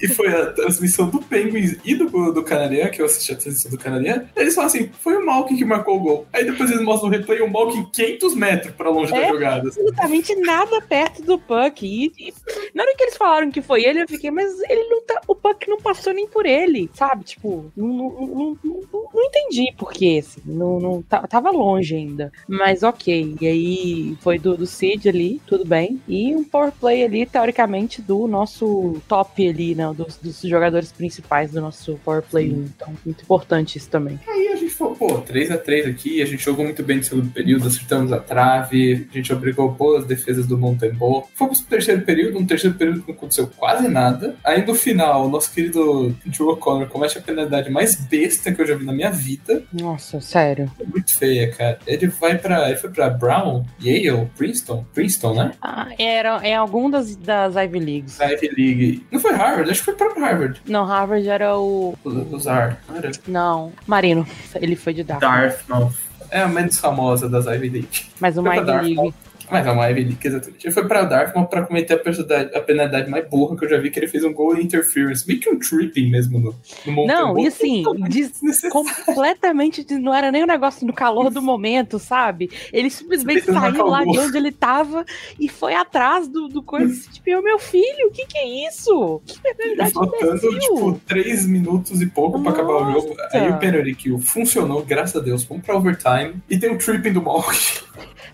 [0.00, 3.70] E foi a transmissão do Penguins e do, do Canadian, que eu assisti a transmissão
[3.70, 4.24] do Canadian.
[4.36, 6.26] Eles falam assim: foi o Malkin que marcou o gol.
[6.32, 9.28] Aí depois eles mostram o replay, o Malkin 500 metros pra longe da É.
[9.28, 9.68] jogada.
[9.68, 11.84] Absolutamente nada perto do Puck.
[11.86, 12.32] E, e
[12.74, 15.20] na hora que eles falaram que foi ele, eu fiquei, mas ele não tá.
[15.26, 17.24] O Puck não passou nem por ele, sabe?
[17.24, 18.58] Tipo, não, não, não,
[18.92, 20.40] não- entendi por quê, assim.
[20.44, 22.32] Não, não, tá- tava longe ainda.
[22.48, 23.36] Mas ok.
[23.40, 26.00] E aí foi do, do Cid ali, tudo bem.
[26.06, 29.90] E um power play ali, teoricamente, do nosso top ali, né?
[29.96, 32.54] Dos, dos jogadores principais do nosso power play 1.
[32.76, 34.20] Então, muito importante isso também.
[34.28, 37.66] Aí a gente falou, pô, 3x3 aqui, a gente jogou muito bem no segundo período,
[37.66, 41.28] acertamos a trave, a gente obrigou boas defesas do Mountain Ball.
[41.34, 44.36] Fomos pro terceiro período, um terceiro período que não aconteceu quase nada.
[44.44, 48.66] Aí no final, o nosso querido Drew O'Connor comete a penalidade mais besta que eu
[48.66, 49.62] já vi na minha vida.
[49.72, 50.70] Nossa, sério.
[50.78, 51.78] É muito feia, cara.
[51.86, 52.68] Ele vai pra.
[52.68, 54.86] Ele foi pra Brown, Yale, Princeton?
[54.94, 55.52] Princeton, né?
[55.60, 58.16] Ah, era em algum das, das Ivy Leagues.
[58.16, 59.06] Da Ivy League.
[59.10, 60.62] Não foi Harvard, acho que foi pra Harvard.
[60.66, 61.94] Não, Harvard era o.
[62.02, 62.80] Usar.
[62.88, 63.10] Não era?
[63.28, 64.26] Não, Marino.
[64.54, 65.30] Ele foi de Dartmouth.
[65.30, 65.92] Dartmouth.
[66.30, 67.88] É a menos famosa das Ivy League.
[68.18, 69.14] Mas uma Ivy League.
[69.50, 70.66] Mas é uma Ivy League, exatamente.
[70.66, 73.78] Ele foi pra Dartmouth pra cometer a penalidade, a penalidade mais burra que eu já
[73.78, 75.26] vi, que ele fez um gol interference.
[75.26, 76.54] Meio que um tripping mesmo no,
[76.86, 77.44] no Mountain Não, Ball.
[77.44, 78.32] e assim, des-
[78.70, 79.84] completamente.
[79.98, 82.50] Não era nem um negócio no calor do momento, sabe?
[82.72, 85.04] Ele simplesmente Tentando saiu lá de onde ele tava
[85.38, 87.08] e foi atrás do, do coisa.
[87.10, 89.20] Tipo, "Ô, meu filho, o que que é isso?
[89.26, 90.58] Que penalidade Faltando, imbecil.
[90.60, 93.08] tipo, 3 minutos e pouco pra acabar o jogo.
[93.16, 93.38] Nossa.
[93.38, 95.44] Aí o penalty kill funcionou, graças a Deus.
[95.44, 96.34] Vamos pra overtime.
[96.48, 97.80] E tem um tripping do Malk.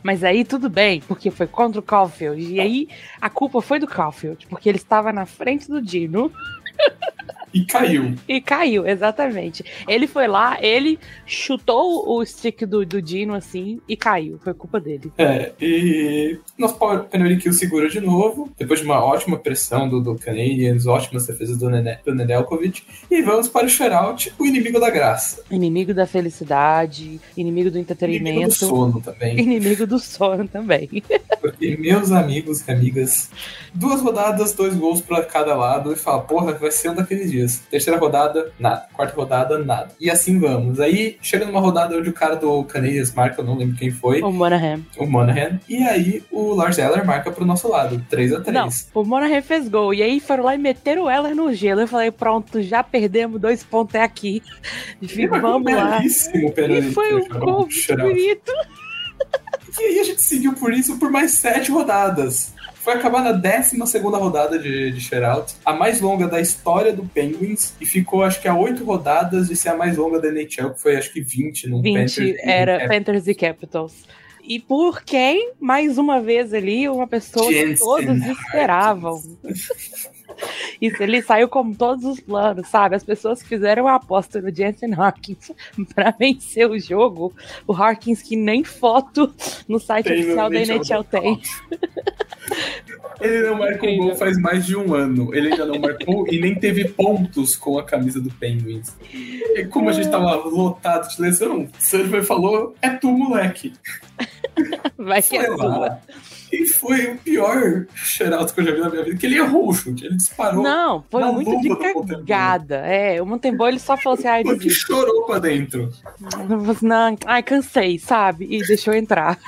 [0.02, 2.40] Mas aí tudo bem, porque foi contra o Caulfield.
[2.42, 2.88] E aí
[3.20, 6.32] a culpa foi do Caulfield, porque ele estava na frente do Dino
[7.56, 8.14] E caiu.
[8.28, 9.64] e caiu, exatamente.
[9.88, 14.38] Ele foi lá, ele chutou o stick do, do Dino assim e caiu.
[14.42, 15.12] Foi culpa dele.
[15.18, 20.00] É, e nosso power penalty kill segura de novo, depois de uma ótima pressão do,
[20.00, 24.80] do Canadiens, ótimas defesas do, Nene, do Nedeljkovic, e vamos para o shootout, o inimigo
[24.80, 25.42] da graça.
[25.50, 29.38] Inimigo da felicidade, inimigo do Inimigo do entretenimento, sono também.
[29.40, 30.88] inimigo do sono também.
[31.40, 33.30] Porque, meus amigos e amigas,
[33.74, 37.45] duas rodadas, dois gols pra cada lado, e fala, porra, vai ser um daqueles dias.
[37.70, 38.86] Terceira rodada, nada.
[38.92, 39.88] Quarta rodada, nada.
[40.00, 40.80] E assim vamos.
[40.80, 44.20] Aí chega numa rodada onde o cara do Canadiens marca, eu não lembro quem foi,
[44.22, 44.80] O Monahan.
[44.98, 48.68] o Monahan, e aí o Lars Eller marca pro nosso lado, 3 a 3 Não,
[48.94, 49.94] o Monahan fez gol.
[49.94, 51.80] E aí foram lá e meteram o Eller no gelo.
[51.82, 54.42] Eu falei, pronto, já perdemos dois pontos é aqui.
[55.40, 56.00] Vamos lá.
[56.04, 58.52] E foi um gol bonito.
[59.78, 62.54] E aí a gente seguiu por isso por mais sete rodadas.
[62.86, 67.74] Foi acabar na 12 rodada de, de shutout, a mais longa da história do Penguins,
[67.80, 70.80] e ficou acho que a oito rodadas de ser a mais longa da NHL, que
[70.80, 74.04] foi acho que 20 no 20 Panthers e- era é, Panthers e Capitals.
[74.40, 79.20] E por quem, mais uma vez ali, uma pessoa que Jensen todos esperavam.
[80.80, 82.96] Isso, ele saiu com todos os planos, sabe?
[82.96, 85.52] As pessoas que fizeram a aposta no Jensen Hawkins
[85.94, 87.32] pra vencer o jogo,
[87.66, 89.32] o Hawkins que nem foto
[89.68, 91.40] no site Tem oficial da NHL tem.
[93.20, 94.04] Ele não um Incrível.
[94.08, 95.34] gol faz mais de um ano.
[95.34, 98.94] Ele ainda não marcou e nem teve pontos com a camisa do Penguins.
[99.10, 103.72] E como a gente tava lotado de lesão, o Survey falou: é tu, moleque.
[104.98, 105.76] Vai que é Foi sua.
[105.78, 106.00] lá.
[106.52, 109.68] E foi o pior shutout que eu já vi na minha vida, que ele errou
[109.68, 110.62] o chute, ele disparou.
[110.62, 112.76] Não, foi muito de cagada.
[112.76, 115.92] É, o Montembeau ele só falou assim, ai, Porque chorou pra dentro.
[116.82, 118.46] Não, ai, cansei, sabe?
[118.50, 119.38] E deixou entrar.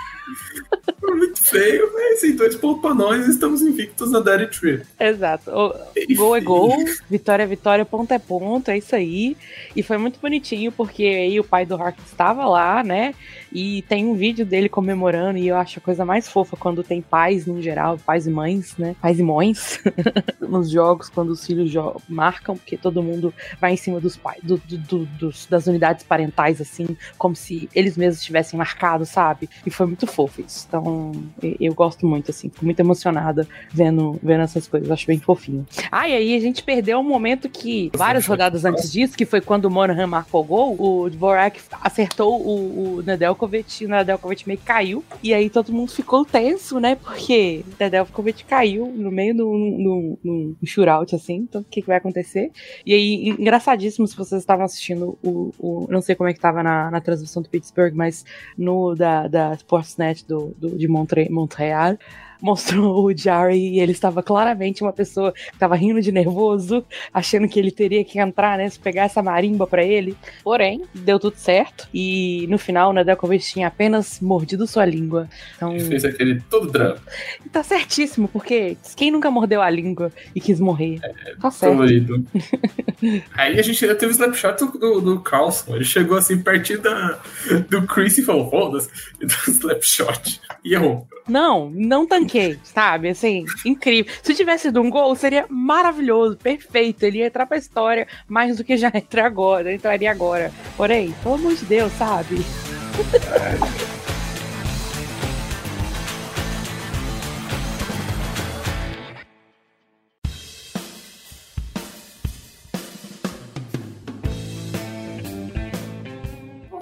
[1.00, 4.82] Foi muito feio, mas em dois pontos pra nós estamos invictos na Daddy Tree.
[4.98, 5.50] Exato.
[5.50, 5.74] O,
[6.16, 6.76] gol é gol,
[7.08, 9.36] vitória é vitória, ponto é ponto, é isso aí.
[9.74, 13.14] E foi muito bonitinho, porque aí o pai do Hark estava lá, né?
[13.52, 17.00] E tem um vídeo dele comemorando, e eu acho a coisa mais fofa quando tem
[17.00, 18.94] pais, no geral, pais e mães, né?
[19.00, 19.80] Pais e mães
[20.40, 21.72] nos jogos, quando os filhos
[22.08, 26.04] marcam, porque todo mundo vai em cima dos pais, do, do, do, dos, das unidades
[26.04, 29.48] parentais, assim, como se eles mesmos tivessem marcado, sabe?
[29.64, 30.66] E foi muito fofo isso.
[30.66, 31.12] Então,
[31.60, 35.64] eu gosto muito, assim, fico muito emocionada vendo, vendo essas coisas, acho bem fofinho.
[35.92, 39.40] Ah, e aí a gente perdeu um momento que, várias rodadas antes disso, que foi
[39.40, 44.58] quando o Monahan marcou o gol, o Dvorak acertou o, o Nedeljkovic, o Nedeljkovic meio
[44.58, 46.96] que caiu, e aí todo mundo ficou tenso, né?
[46.96, 51.80] Porque o Nedeljkovic caiu no meio do no, no, no shootout, assim, então o que,
[51.80, 52.50] que vai acontecer?
[52.84, 56.60] E aí, engraçadíssimo se vocês estavam assistindo o, o não sei como é que tava
[56.62, 58.24] na, na transmissão do Pittsburgh, mas
[58.56, 61.98] no da, da Sportsnet do, do, de Montre, Montreal,
[62.40, 67.48] mostrou o Jerry e ele estava claramente uma pessoa que estava rindo de nervoso, achando
[67.48, 68.68] que ele teria que entrar, né?
[68.68, 70.16] Se pegar essa marimba para ele.
[70.42, 71.88] Porém, deu tudo certo.
[71.92, 75.28] E no final, o Nedeljkovic tinha apenas mordido sua língua.
[75.56, 75.74] Então.
[75.74, 76.98] Ele fez aquele todo drama.
[77.44, 80.98] E tá certíssimo, porque quem nunca mordeu a língua e quis morrer?
[81.02, 81.74] É, tá certo.
[81.74, 82.24] Colorido.
[83.34, 85.76] Aí a gente ainda teve o snapshot do, do Carlson.
[85.76, 87.20] Ele chegou assim pertinho da,
[87.68, 88.88] do Chris e falou: foda-se,
[89.20, 90.40] e deu um snapshot.
[90.64, 91.06] E errou.
[91.28, 93.10] Não, não tanquei, sabe?
[93.10, 94.12] Assim, incrível.
[94.22, 97.02] Se tivesse sido um gol, seria maravilhoso, perfeito.
[97.02, 100.50] Ele ia entrar pra história mais do que já entra agora, entraria agora.
[100.76, 102.38] Porém, pelo amor de Deus, sabe?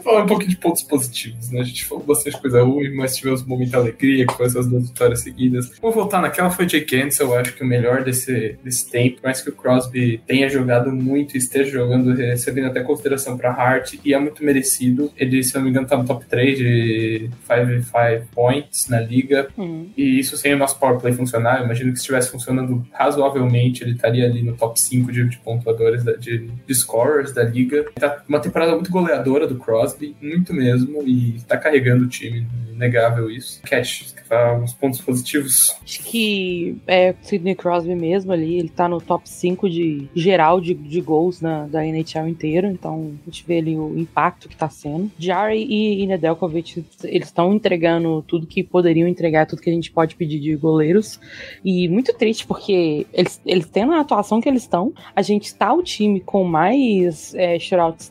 [0.06, 1.60] Falar um pouquinho de pontos positivos, né?
[1.60, 4.88] A gente falou bastante coisa ruim, mas tivemos um momento de alegria, foi essas duas
[4.88, 5.72] vitórias seguidas.
[5.82, 9.42] Vou voltar naquela, foi Jake Cancel, eu acho que o melhor desse, desse tempo, mais
[9.42, 14.14] que o Crosby tenha jogado muito e esteja jogando, recebendo até consideração para Hart, e
[14.14, 15.10] é muito merecido.
[15.16, 19.90] Ele, se não me engano, tá no top 3 de 5 points na liga, uhum.
[19.96, 23.82] e isso sem o nosso power play funcionar, eu imagino que se estivesse funcionando razoavelmente,
[23.82, 27.84] ele estaria ali no top 5 de, de pontuadores, da, de, de scorers da liga.
[27.98, 33.30] Tá uma temporada muito goleadora do Crosby, Muito mesmo, e tá carregando o time, inegável
[33.30, 33.62] isso.
[33.62, 35.76] Cash, alguns pontos positivos?
[35.82, 40.74] Acho que é Sidney Crosby mesmo ali, ele tá no top 5 de geral de,
[40.74, 44.68] de gols na, da NHL inteira, então a gente vê ali o impacto que tá
[44.68, 45.10] sendo.
[45.18, 49.90] Jari e, e Nedeljkovic, eles estão entregando tudo que poderiam entregar, tudo que a gente
[49.90, 51.20] pode pedir de goleiros,
[51.64, 55.72] e muito triste porque eles, eles tendo a atuação que eles estão, a gente tá
[55.72, 57.58] o time com mais é,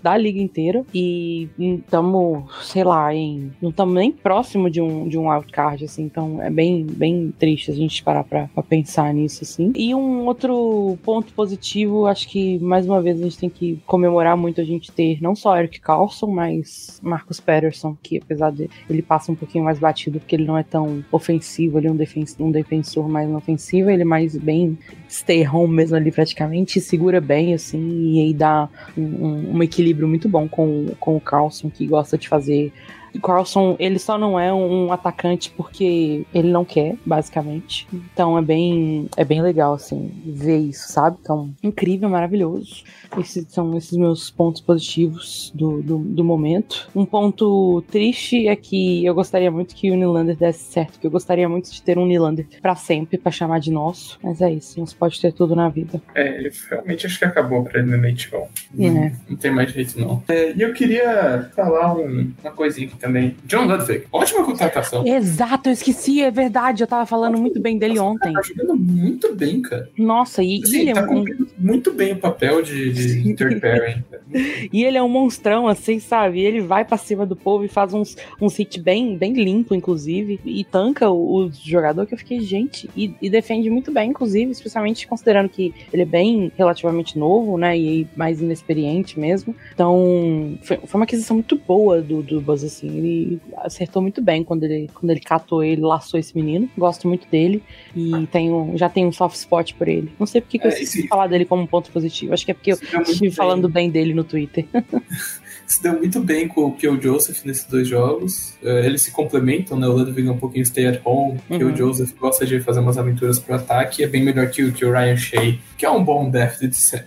[0.02, 5.18] da liga inteira, e estamos, sei lá, em, não estamos nem próximo de um, de
[5.18, 9.44] um wildcard, assim, então é bem, bem triste a gente parar pra, pra, pensar nisso,
[9.44, 9.72] assim.
[9.76, 14.36] E um outro ponto positivo, acho que mais uma vez a gente tem que comemorar
[14.36, 19.02] muito a gente ter não só Eric Carlson, mas Marcus Patterson, que apesar de ele
[19.02, 22.46] passa um pouquinho mais batido, porque ele não é tão ofensivo, ele é um, defensor,
[22.46, 24.78] um defensor mais ofensivo, ele é mais bem
[25.10, 30.28] stay home mesmo ali praticamente, segura bem, assim, e aí dá um, um equilíbrio muito
[30.28, 32.72] bom com, com o Carlson, que gosta de fazer
[33.20, 37.88] Carlson, ele só não é um atacante porque ele não quer, basicamente.
[37.94, 41.18] Então é bem, é bem legal, assim, ver isso, sabe?
[41.22, 42.84] Então, incrível, maravilhoso.
[43.18, 46.90] Esses são esses meus pontos positivos do, do, do momento.
[46.96, 51.12] Um ponto triste é que eu gostaria muito que o Nylander desse certo, que eu
[51.12, 54.20] gostaria muito de ter um Nylander para sempre, para chamar de nosso.
[54.22, 56.02] Mas é isso, não se pode ter tudo na vida.
[56.14, 58.50] É, ele realmente acho que acabou pra ele no NHL.
[58.78, 58.90] É.
[58.90, 60.24] Não, não tem mais jeito, não.
[60.28, 63.36] É, e eu queria falar um, uma coisinha aqui também.
[63.46, 65.06] John Ludwig, ótima contratação.
[65.06, 66.84] Exato, eu esqueci, é verdade.
[66.84, 68.34] Eu tava falando muito bem dele ontem.
[68.34, 69.90] Tá jogando muito bem, cara.
[69.98, 71.08] Nossa, e, assim, ele é tá um...
[71.08, 74.04] cumprindo muito bem o papel de, de third pairing.
[74.74, 76.42] e ele é um monstrão, assim, sabe?
[76.42, 80.40] Ele vai pra cima do povo e faz uns, uns hits bem, bem limpo, inclusive,
[80.44, 84.52] e tanca o, o jogador que eu fiquei, gente, e, e, defende muito bem, inclusive,
[84.52, 87.78] especialmente considerando que ele é bem relativamente novo, né?
[87.78, 89.56] E mais inexperiente mesmo.
[89.74, 92.95] Então, foi, foi uma aquisição muito boa do, do Buzz, assim.
[92.96, 96.70] Ele acertou muito bem quando ele, quando ele catou ele, laçou esse menino.
[96.78, 97.62] Gosto muito dele
[97.96, 100.12] e tenho, já tenho um soft spot por ele.
[100.20, 102.34] Não sei porque que eu é, esqueci de falar dele como um ponto positivo.
[102.34, 104.66] Acho que é porque eu estive falando bem dele no Twitter.
[105.66, 108.56] se deu muito bem com o Kill Joseph nesses dois jogos.
[108.62, 109.88] Uh, eles se complementam, né?
[109.88, 111.40] O Ludwig é um pouquinho stay at home.
[111.50, 111.58] Uhum.
[111.58, 114.04] Kill Joseph gosta de fazer umas aventuras pro ataque.
[114.04, 116.60] É bem melhor que o, que o Ryan Shea, que é um bom death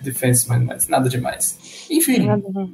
[0.02, 1.86] defenseman, mas nada demais.
[1.90, 2.26] Enfim.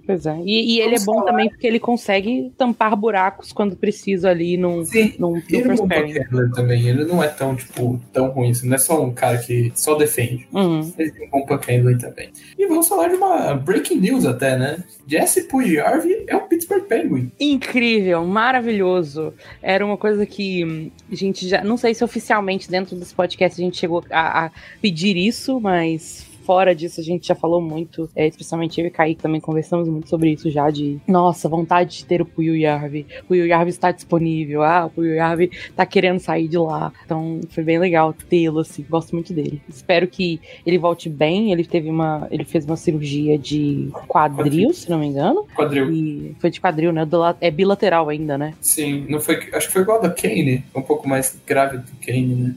[0.06, 0.36] Pois é.
[0.44, 1.26] E, e ele é bom falar.
[1.26, 5.72] também porque ele consegue tampar buracos quando preciso ali num, Sim, num, num ele é
[5.72, 6.88] um também.
[6.88, 8.68] Ele não é tão, tipo, tão ruim assim.
[8.68, 10.46] Não é só um cara que só defende.
[10.52, 10.92] Uhum.
[10.98, 11.64] Ele tem um bom puck
[11.98, 12.30] também.
[12.58, 14.82] E vamos falar de uma breaking news até, né?
[15.06, 15.44] Jesse
[15.74, 17.32] Pugliarvi é um Pittsburgh Penguin.
[17.38, 19.34] Incrível, maravilhoso.
[19.62, 21.64] Era uma coisa que a gente já.
[21.64, 24.50] Não sei se oficialmente dentro desse podcast a gente chegou a, a
[24.80, 26.33] pedir isso, mas.
[26.44, 30.08] Fora disso, a gente já falou muito, é, especialmente eu e Kaique também conversamos muito
[30.08, 33.06] sobre isso já, de nossa, vontade de ter o Puyo Yarvi.
[33.22, 36.92] O Puyo Yarvi está disponível, ah, o Puyo Yarvi tá querendo sair de lá.
[37.04, 39.60] Então foi bem legal tê-lo, assim, gosto muito dele.
[39.68, 41.52] Espero que ele volte bem.
[41.52, 42.26] Ele teve uma.
[42.30, 45.46] Ele fez uma cirurgia de quadril, se não me engano.
[45.54, 45.90] Quadril.
[45.90, 47.06] E foi de quadril, né?
[47.40, 48.54] É bilateral ainda, né?
[48.60, 51.84] Sim, não foi, acho que foi igual a da Kane, um pouco mais grave do
[51.84, 52.54] que Kane, né?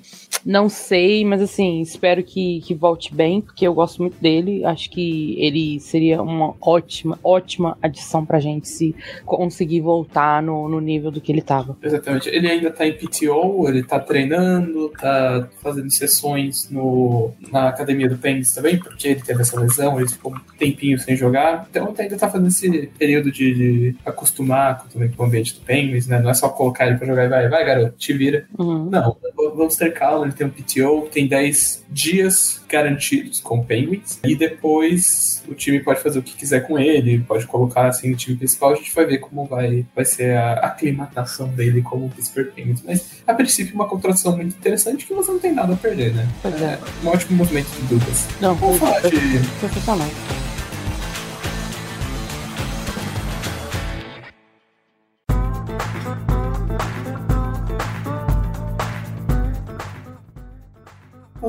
[0.48, 4.64] Não sei, mas assim, espero que, que volte bem, porque eu gosto muito dele.
[4.64, 8.96] Acho que ele seria uma ótima, ótima adição pra gente se
[9.26, 11.76] conseguir voltar no, no nível do que ele tava.
[11.84, 12.30] Exatamente.
[12.30, 18.18] Ele ainda tá em PTO, ele tá treinando, tá fazendo sessões no, na academia do
[18.18, 21.68] Penguins também, porque ele teve essa lesão, ele ficou um tempinho sem jogar.
[21.70, 25.60] Então ainda tá fazendo esse período de, de acostumar com, também com o ambiente do
[25.60, 26.22] Penguins, né?
[26.22, 28.48] Não é só colocar ele pra jogar e vai, vai garoto, te vira.
[28.58, 28.90] Uhum.
[28.90, 29.18] Não,
[29.58, 35.44] vamos ter calma, ele tem um PTO, tem 10 dias garantidos com Penguins, e depois
[35.48, 38.74] o time pode fazer o que quiser com ele, pode colocar assim no time principal,
[38.74, 42.84] a gente vai ver como vai, vai ser a aclimatação dele como Pittsburgh Penguins.
[42.86, 46.28] Mas a princípio uma contratação muito interessante que você não tem nada a perder, né?
[46.42, 46.80] Pois é.
[47.04, 48.28] Um ótimo movimento de Douglas.
[48.40, 50.47] Não, foi, falar de foi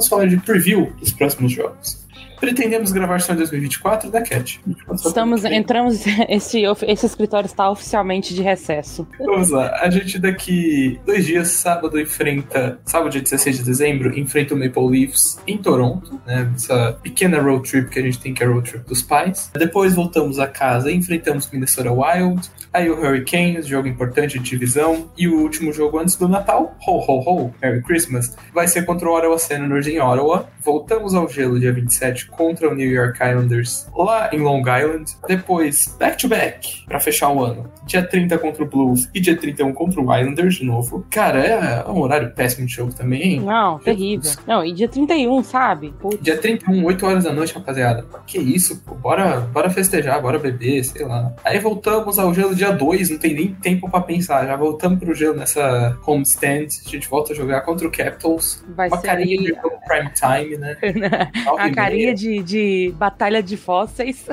[0.08, 1.98] Vamos falar de preview dos próximos jogos.
[2.40, 4.60] Pretendemos gravar só em 2024 da Cat.
[4.94, 9.06] Estamos, entramos, esse, esse escritório está oficialmente de recesso.
[9.18, 9.76] Vamos lá.
[9.80, 12.78] A gente daqui dois dias, sábado, enfrenta.
[12.84, 16.50] Sábado, dia 16 de dezembro, enfrenta o Maple Leafs em Toronto, né?
[16.54, 19.50] Essa pequena road trip que a gente tem, que é a road trip dos pais.
[19.52, 22.48] Depois voltamos a casa e enfrentamos Minnesota Wild.
[22.72, 25.10] Aí o Hurricanes, jogo importante de divisão.
[25.16, 29.08] E o último jogo antes do Natal, ho ho ho, Merry Christmas, vai ser contra
[29.08, 30.48] o Ottawa Senators em Ottawa.
[30.60, 35.16] Voltamos ao gelo dia 27 contra o New York Islanders lá em Long Island.
[35.26, 37.70] Depois, back-to-back, pra fechar o ano.
[37.86, 41.06] Dia 30 contra o Blues e dia 31 contra o Islanders de novo.
[41.10, 43.40] Cara, é um horário péssimo de jogo também, hein?
[43.40, 44.30] Não, terrível.
[44.46, 45.94] Não, e dia 31, sabe?
[46.00, 46.22] Putz.
[46.22, 48.04] Dia 31, 8 horas da noite, rapaziada.
[48.26, 48.94] Que isso, pô.
[48.94, 51.32] Bora, bora festejar, bora beber, sei lá.
[51.44, 54.46] Aí voltamos ao gelo dia 2, não tem nem tempo pra pensar.
[54.46, 56.66] Já voltamos pro gelo nessa homestand.
[56.86, 58.62] A gente volta a jogar contra o Capitals.
[58.76, 60.76] Vai Uma ser carinha de jogo prime time, né?
[61.44, 64.26] Nove a carinha de, de batalha de fósseis.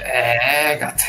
[0.00, 1.04] É, gata.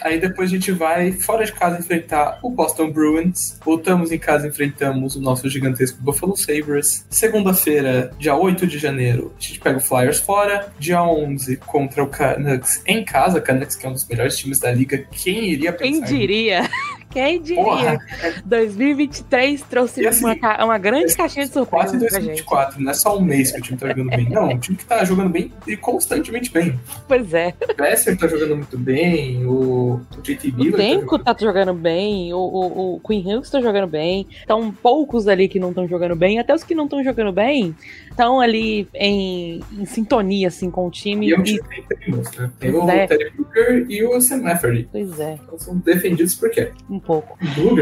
[0.00, 3.58] Aí depois a gente vai fora de casa enfrentar o Boston Bruins.
[3.64, 7.06] Voltamos em casa e enfrentamos o nosso gigantesco Buffalo Sabres.
[7.08, 10.72] Segunda-feira, dia 8 de janeiro, a gente pega o Flyers fora.
[10.78, 13.40] Dia 11 contra o Canucks em casa.
[13.40, 14.98] Canucks que é um dos melhores times da liga.
[15.10, 16.06] Quem iria pensar?
[16.06, 16.68] Quem diria?
[17.12, 17.62] Quem diria?
[17.62, 17.98] Porra,
[18.44, 22.44] 2023 trouxe E assim, uma, uma grande caixinha de quase surpresas pra gente.
[22.44, 22.80] 2024.
[22.82, 24.28] Não é só um mês que o time tá jogando bem.
[24.30, 26.78] Não, o time que tá jogando bem e constantemente bem.
[27.06, 27.54] Pois é.
[27.70, 29.44] O Besser tá jogando muito bem.
[29.46, 33.50] O, o JT O Miller tá jogando tá jogando bem, o, o, o Queen Hughes
[33.50, 34.26] tá jogando bem.
[34.30, 36.38] Estão poucos ali que não estão jogando bem.
[36.38, 37.74] Até os que não estão jogando bem
[38.10, 41.28] estão ali em, em sintonia assim, com o time.
[41.28, 42.50] E é um e- time que tem primos, né?
[42.58, 43.06] Tem o é.
[43.06, 44.88] Terry Brooker e o Sam Lafferty.
[44.90, 46.70] Pois é, Então são defendidos por quê?
[47.04, 47.36] Pouco.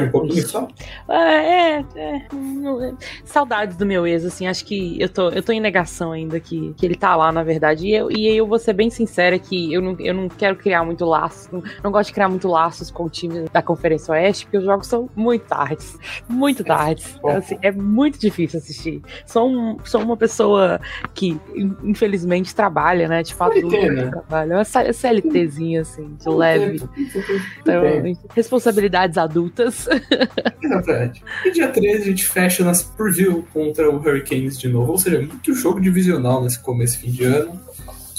[0.04, 0.68] Um pouquinho só.
[1.08, 2.26] É, é, é, é.
[3.24, 6.74] Saudades do meu ex, assim, acho que eu tô, eu tô em negação ainda que,
[6.76, 7.86] que ele tá lá, na verdade.
[7.86, 10.84] E eu, e eu vou ser bem sincera que eu não, eu não quero criar
[10.84, 14.44] muito laço, não, não gosto de criar muito laços com o time da Conferência Oeste,
[14.46, 15.98] porque os jogos são muito tardes,
[16.28, 17.14] muito tardes.
[17.18, 19.02] Então, assim, é muito difícil assistir.
[19.26, 20.80] Sou, um- sou uma pessoa
[21.14, 23.22] que, in- infelizmente, trabalha, né?
[23.22, 24.10] De fato, né?
[24.10, 24.54] trabalha.
[24.56, 26.80] Uma C- CLTzinha, assim, de leve.
[27.60, 27.82] Então,
[29.10, 29.88] responsabilidades adultas.
[30.62, 31.22] Exatamente.
[31.44, 34.92] E dia 13 a gente fecha nas preview contra o Hurricanes de novo.
[34.92, 37.60] Ou seja, muito jogo divisional nesse começo fim de ano.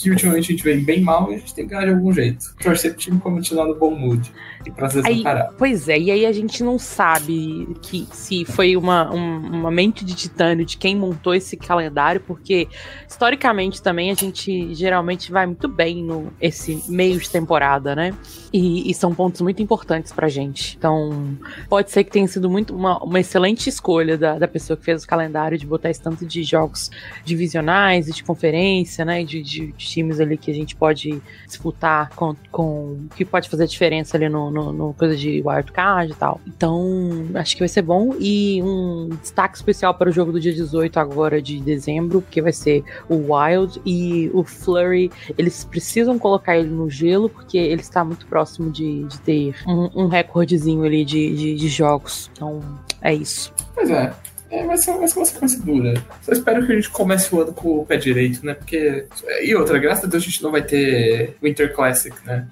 [0.02, 2.12] Que ultimamente a gente vem bem mal e a gente tem que ganhar de algum
[2.12, 2.56] jeito.
[2.62, 4.32] Torcer pro time continuar no bom mood.
[4.66, 5.52] E pra vezes Aí- parar.
[5.58, 10.04] Pois é, e aí a gente não sabe que se foi uma, um- uma mente
[10.06, 12.68] de titânio de quem montou esse calendário, porque
[13.08, 18.14] historicamente também a gente geralmente vai muito bem no esse meio de temporada, né?
[18.54, 20.76] E, e são pontos muito importantes pra gente.
[20.78, 21.38] Então,
[21.70, 25.04] pode ser que tenha sido muito uma, uma excelente escolha da, da pessoa que fez
[25.04, 26.91] o calendário de botar esse tanto de jogos
[27.26, 29.24] divisionais e de conferência, né?
[29.24, 33.68] De, de, de times ali que a gente pode disputar com, com que pode fazer
[33.68, 36.39] diferença ali no, no, no coisa de wildcard e tal.
[36.48, 38.16] Então, acho que vai ser bom.
[38.20, 42.54] E um destaque especial para o jogo do dia 18 agora de dezembro, porque vai
[42.54, 45.12] ser o Wild e o Flurry.
[45.38, 50.04] Eles precisam colocar ele no gelo, porque ele está muito próximo de, de ter um,
[50.04, 52.30] um recordezinho ali de, de, de jogos.
[52.34, 52.60] Então,
[53.02, 53.54] é isso.
[53.74, 54.14] Pois é.
[54.52, 55.93] É, vai, ser, vai ser uma sequência dura.
[56.22, 58.54] Só espero que a gente comece o ano com o pé direito, né?
[58.54, 59.06] Porque.
[59.41, 62.45] E outra, graças a Deus a gente não vai ter Winter Classic, né?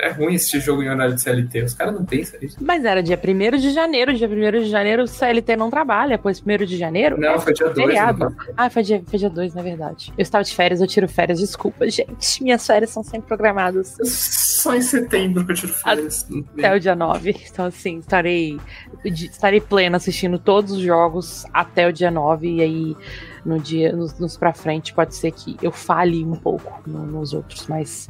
[0.00, 1.62] É ruim esse jogo em horário de CLT.
[1.62, 2.56] Os caras não pensam nisso.
[2.60, 4.14] Mas era dia 1 de janeiro.
[4.14, 7.18] Dia 1 de janeiro o CLT não trabalha, pois 1 de janeiro.
[7.18, 7.86] Não, é foi dia 2.
[7.86, 8.36] feriado.
[8.56, 10.12] Ah, foi dia, foi dia 2, na verdade.
[10.16, 11.40] Eu estava de férias, eu tiro férias.
[11.40, 12.42] Desculpa, gente.
[12.42, 13.96] Minhas férias são sempre programadas.
[14.04, 16.28] Só em setembro que eu tiro férias.
[16.56, 17.34] Até o dia 9.
[17.50, 18.58] Então, assim, estarei,
[19.04, 22.48] estarei plena assistindo todos os jogos até o dia 9.
[22.56, 22.96] E aí,
[23.44, 27.32] no dia, nos, nos pra frente, pode ser que eu fale um pouco no- nos
[27.32, 28.08] outros, mas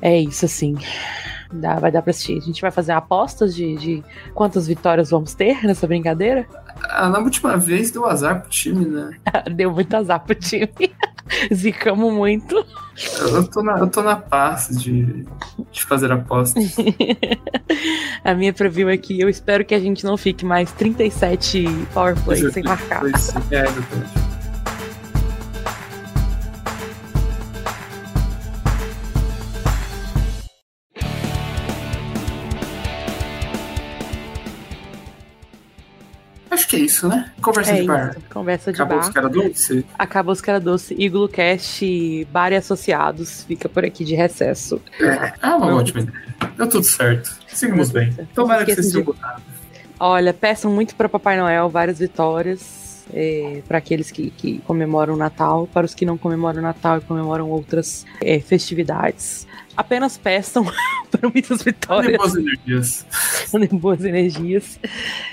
[0.00, 0.76] é isso, assim.
[1.52, 2.38] Dá, vai dar pra assistir.
[2.38, 6.46] A gente vai fazer apostas de, de quantas vitórias vamos ter nessa brincadeira.
[6.90, 9.10] Ah, na última vez deu azar pro time, né?
[9.54, 10.68] Deu muito azar pro time.
[11.52, 12.64] Zicamos muito.
[13.18, 15.26] Eu, tô, na, eu tô na paz de,
[15.70, 16.76] de fazer apostas.
[18.24, 22.16] A minha preview é que eu espero que a gente não fique mais 37 power
[22.22, 23.04] plays sem marcar.
[23.04, 24.25] É, exatamente.
[36.56, 37.30] Acho que é isso, né?
[37.42, 38.10] Conversa É de bar.
[38.10, 38.20] isso.
[38.32, 39.06] Conversa de Acabou bar.
[39.08, 39.84] os caras doce?
[39.98, 40.94] Acabou os caras doce.
[40.98, 43.44] Iglocast, Bar e Associados.
[43.44, 44.80] Fica por aqui de recesso.
[45.42, 45.76] Ah, uma Não.
[45.78, 46.22] ótima ideia.
[46.56, 47.36] Deu tudo certo.
[47.48, 48.12] Seguimos bem.
[48.34, 49.42] Tomara que vocês tenham de- gostado.
[50.00, 52.84] Olha, peçam muito para Papai Noel várias vitórias.
[53.14, 56.98] É, para aqueles que, que comemoram o Natal, para os que não comemoram o Natal
[56.98, 59.46] e comemoram outras é, festividades.
[59.76, 60.66] Apenas peçam
[61.16, 62.16] para muitas vitórias.
[62.16, 63.06] boas energias.
[63.52, 64.78] mandem boas energias.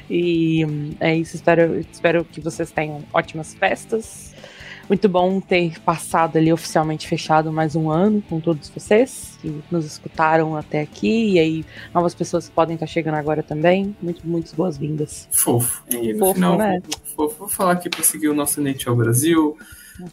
[0.10, 1.36] E hum, é isso.
[1.36, 4.34] Espero, espero que vocês tenham ótimas festas.
[4.88, 9.86] Muito bom ter passado ali oficialmente fechado mais um ano com todos vocês que nos
[9.86, 11.32] escutaram até aqui.
[11.32, 13.96] E aí, novas pessoas que podem estar chegando agora também.
[14.02, 15.28] Muito, muitas boas-vindas.
[15.32, 15.84] Fofo.
[15.90, 16.82] E no Fofo, final, né?
[17.16, 17.36] fofo.
[17.40, 19.58] Vou falar aqui pra seguir o nosso NHL Brasil,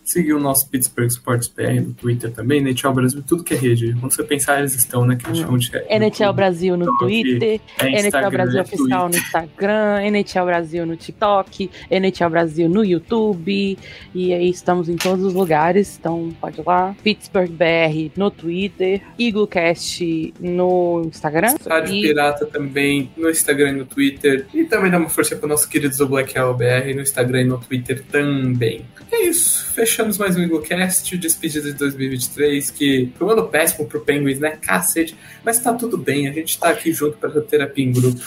[0.04, 3.94] seguir o nosso Pittsburgh Sports PR no Twitter também, NHL Brasil, tudo que é rede.
[3.98, 5.16] Quando você pensar, eles estão, né?
[5.16, 9.16] Que eles chamam de NHL Brasil no Então, Twitter, é NHL Brasil é Oficial no.
[9.16, 13.78] Instagram, NHL Brasil no TikTok, NHL Brasil no YouTube.
[14.14, 16.94] E aí estamos em todos os lugares, então pode ir lá.
[17.02, 21.54] Pittsburgh BR no Twitter, EagleCast no Instagram.
[21.66, 24.46] Rádio E Pirata também no Instagram e no Twitter.
[24.52, 27.44] E também dá uma força para nossos queridos do Black Hell BR no Instagram e
[27.44, 28.84] no Twitter também.
[29.12, 29.69] É isso.
[29.72, 34.58] Fechamos mais um Eaglecast, despedida de 2023, que foi um ano péssimo pro Penguins, né?
[34.60, 35.16] Cacete.
[35.44, 38.18] Mas tá tudo bem, a gente tá aqui junto pra terapia em grupo.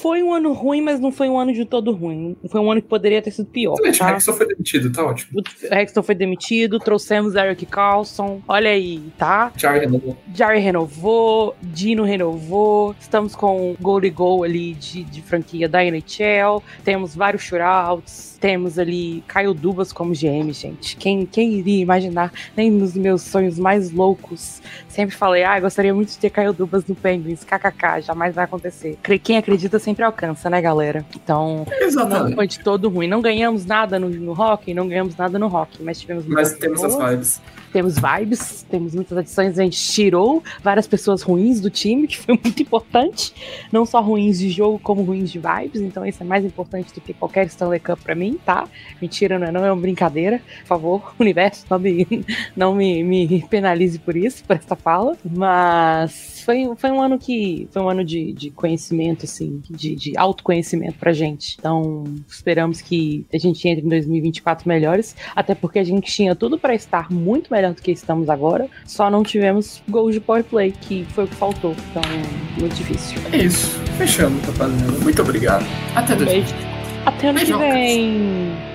[0.00, 2.34] foi um ano ruim, mas não foi um ano de todo ruim.
[2.48, 3.74] Foi um ano que poderia ter sido pior.
[3.84, 4.20] Exatamente, o Tá?
[4.20, 5.40] Só foi demitido, tá ótimo.
[5.40, 8.40] O Hexton foi demitido, trouxemos Eric Carlson.
[8.48, 9.52] Olha aí, tá?
[9.56, 10.16] Jarry renovou.
[10.34, 16.62] Jerry renovou, Dino renovou, estamos com Goal e Goal ali de, de franquia da NHL,
[16.82, 20.96] temos vários shootouts, temos ali Caio Dubas como GM, gente.
[20.96, 22.32] Quem, quem iria imaginar?
[22.56, 24.62] Nem nos meus sonhos mais loucos.
[24.88, 28.98] Sempre falei, ah, gostaria muito de ter Caio Dubas no Penguins, kkk, jamais vai acontecer.
[29.22, 31.04] Quem acredita sempre alcança, né, galera?
[31.14, 32.34] Então, não Exatamente.
[32.34, 33.06] foi de todo ruim.
[33.06, 36.82] Não ganhamos nada no, no hockey, não ganhamos nada no hockey, mas tivemos Mas temos
[36.82, 37.40] as vibes.
[37.72, 42.38] Temos vibes, temos muitas adições, a gente tirou várias pessoas ruins do time, que foi
[42.42, 43.32] muito importante.
[43.72, 45.80] Não só ruins de jogo, como ruins de vibes.
[45.80, 48.68] Então isso é mais importante do que qualquer Stanley Cup pra mim, tá?
[49.00, 50.40] Mentira, não é, não é uma brincadeira.
[50.60, 52.06] Por favor, universo, não me,
[52.56, 55.16] não me, me penalize por isso, por essa fala.
[55.24, 57.68] Mas foi, foi um ano que.
[57.70, 61.56] Foi um ano de, de conhecimento, assim, de, de autoconhecimento pra gente.
[61.58, 65.16] Então, esperamos que a gente entre em 2024 melhores.
[65.34, 68.68] Até porque a gente tinha tudo pra estar muito melhor do que estamos agora.
[68.84, 71.74] Só não tivemos gols de power play, que foi o que faltou.
[71.90, 72.02] Então,
[72.58, 73.18] muito difícil.
[73.32, 73.78] É isso.
[73.98, 74.92] Fechamos, rapaziada.
[75.02, 75.64] Muito obrigado.
[75.94, 76.54] Até Um depois.
[77.06, 78.69] Até ano que vem.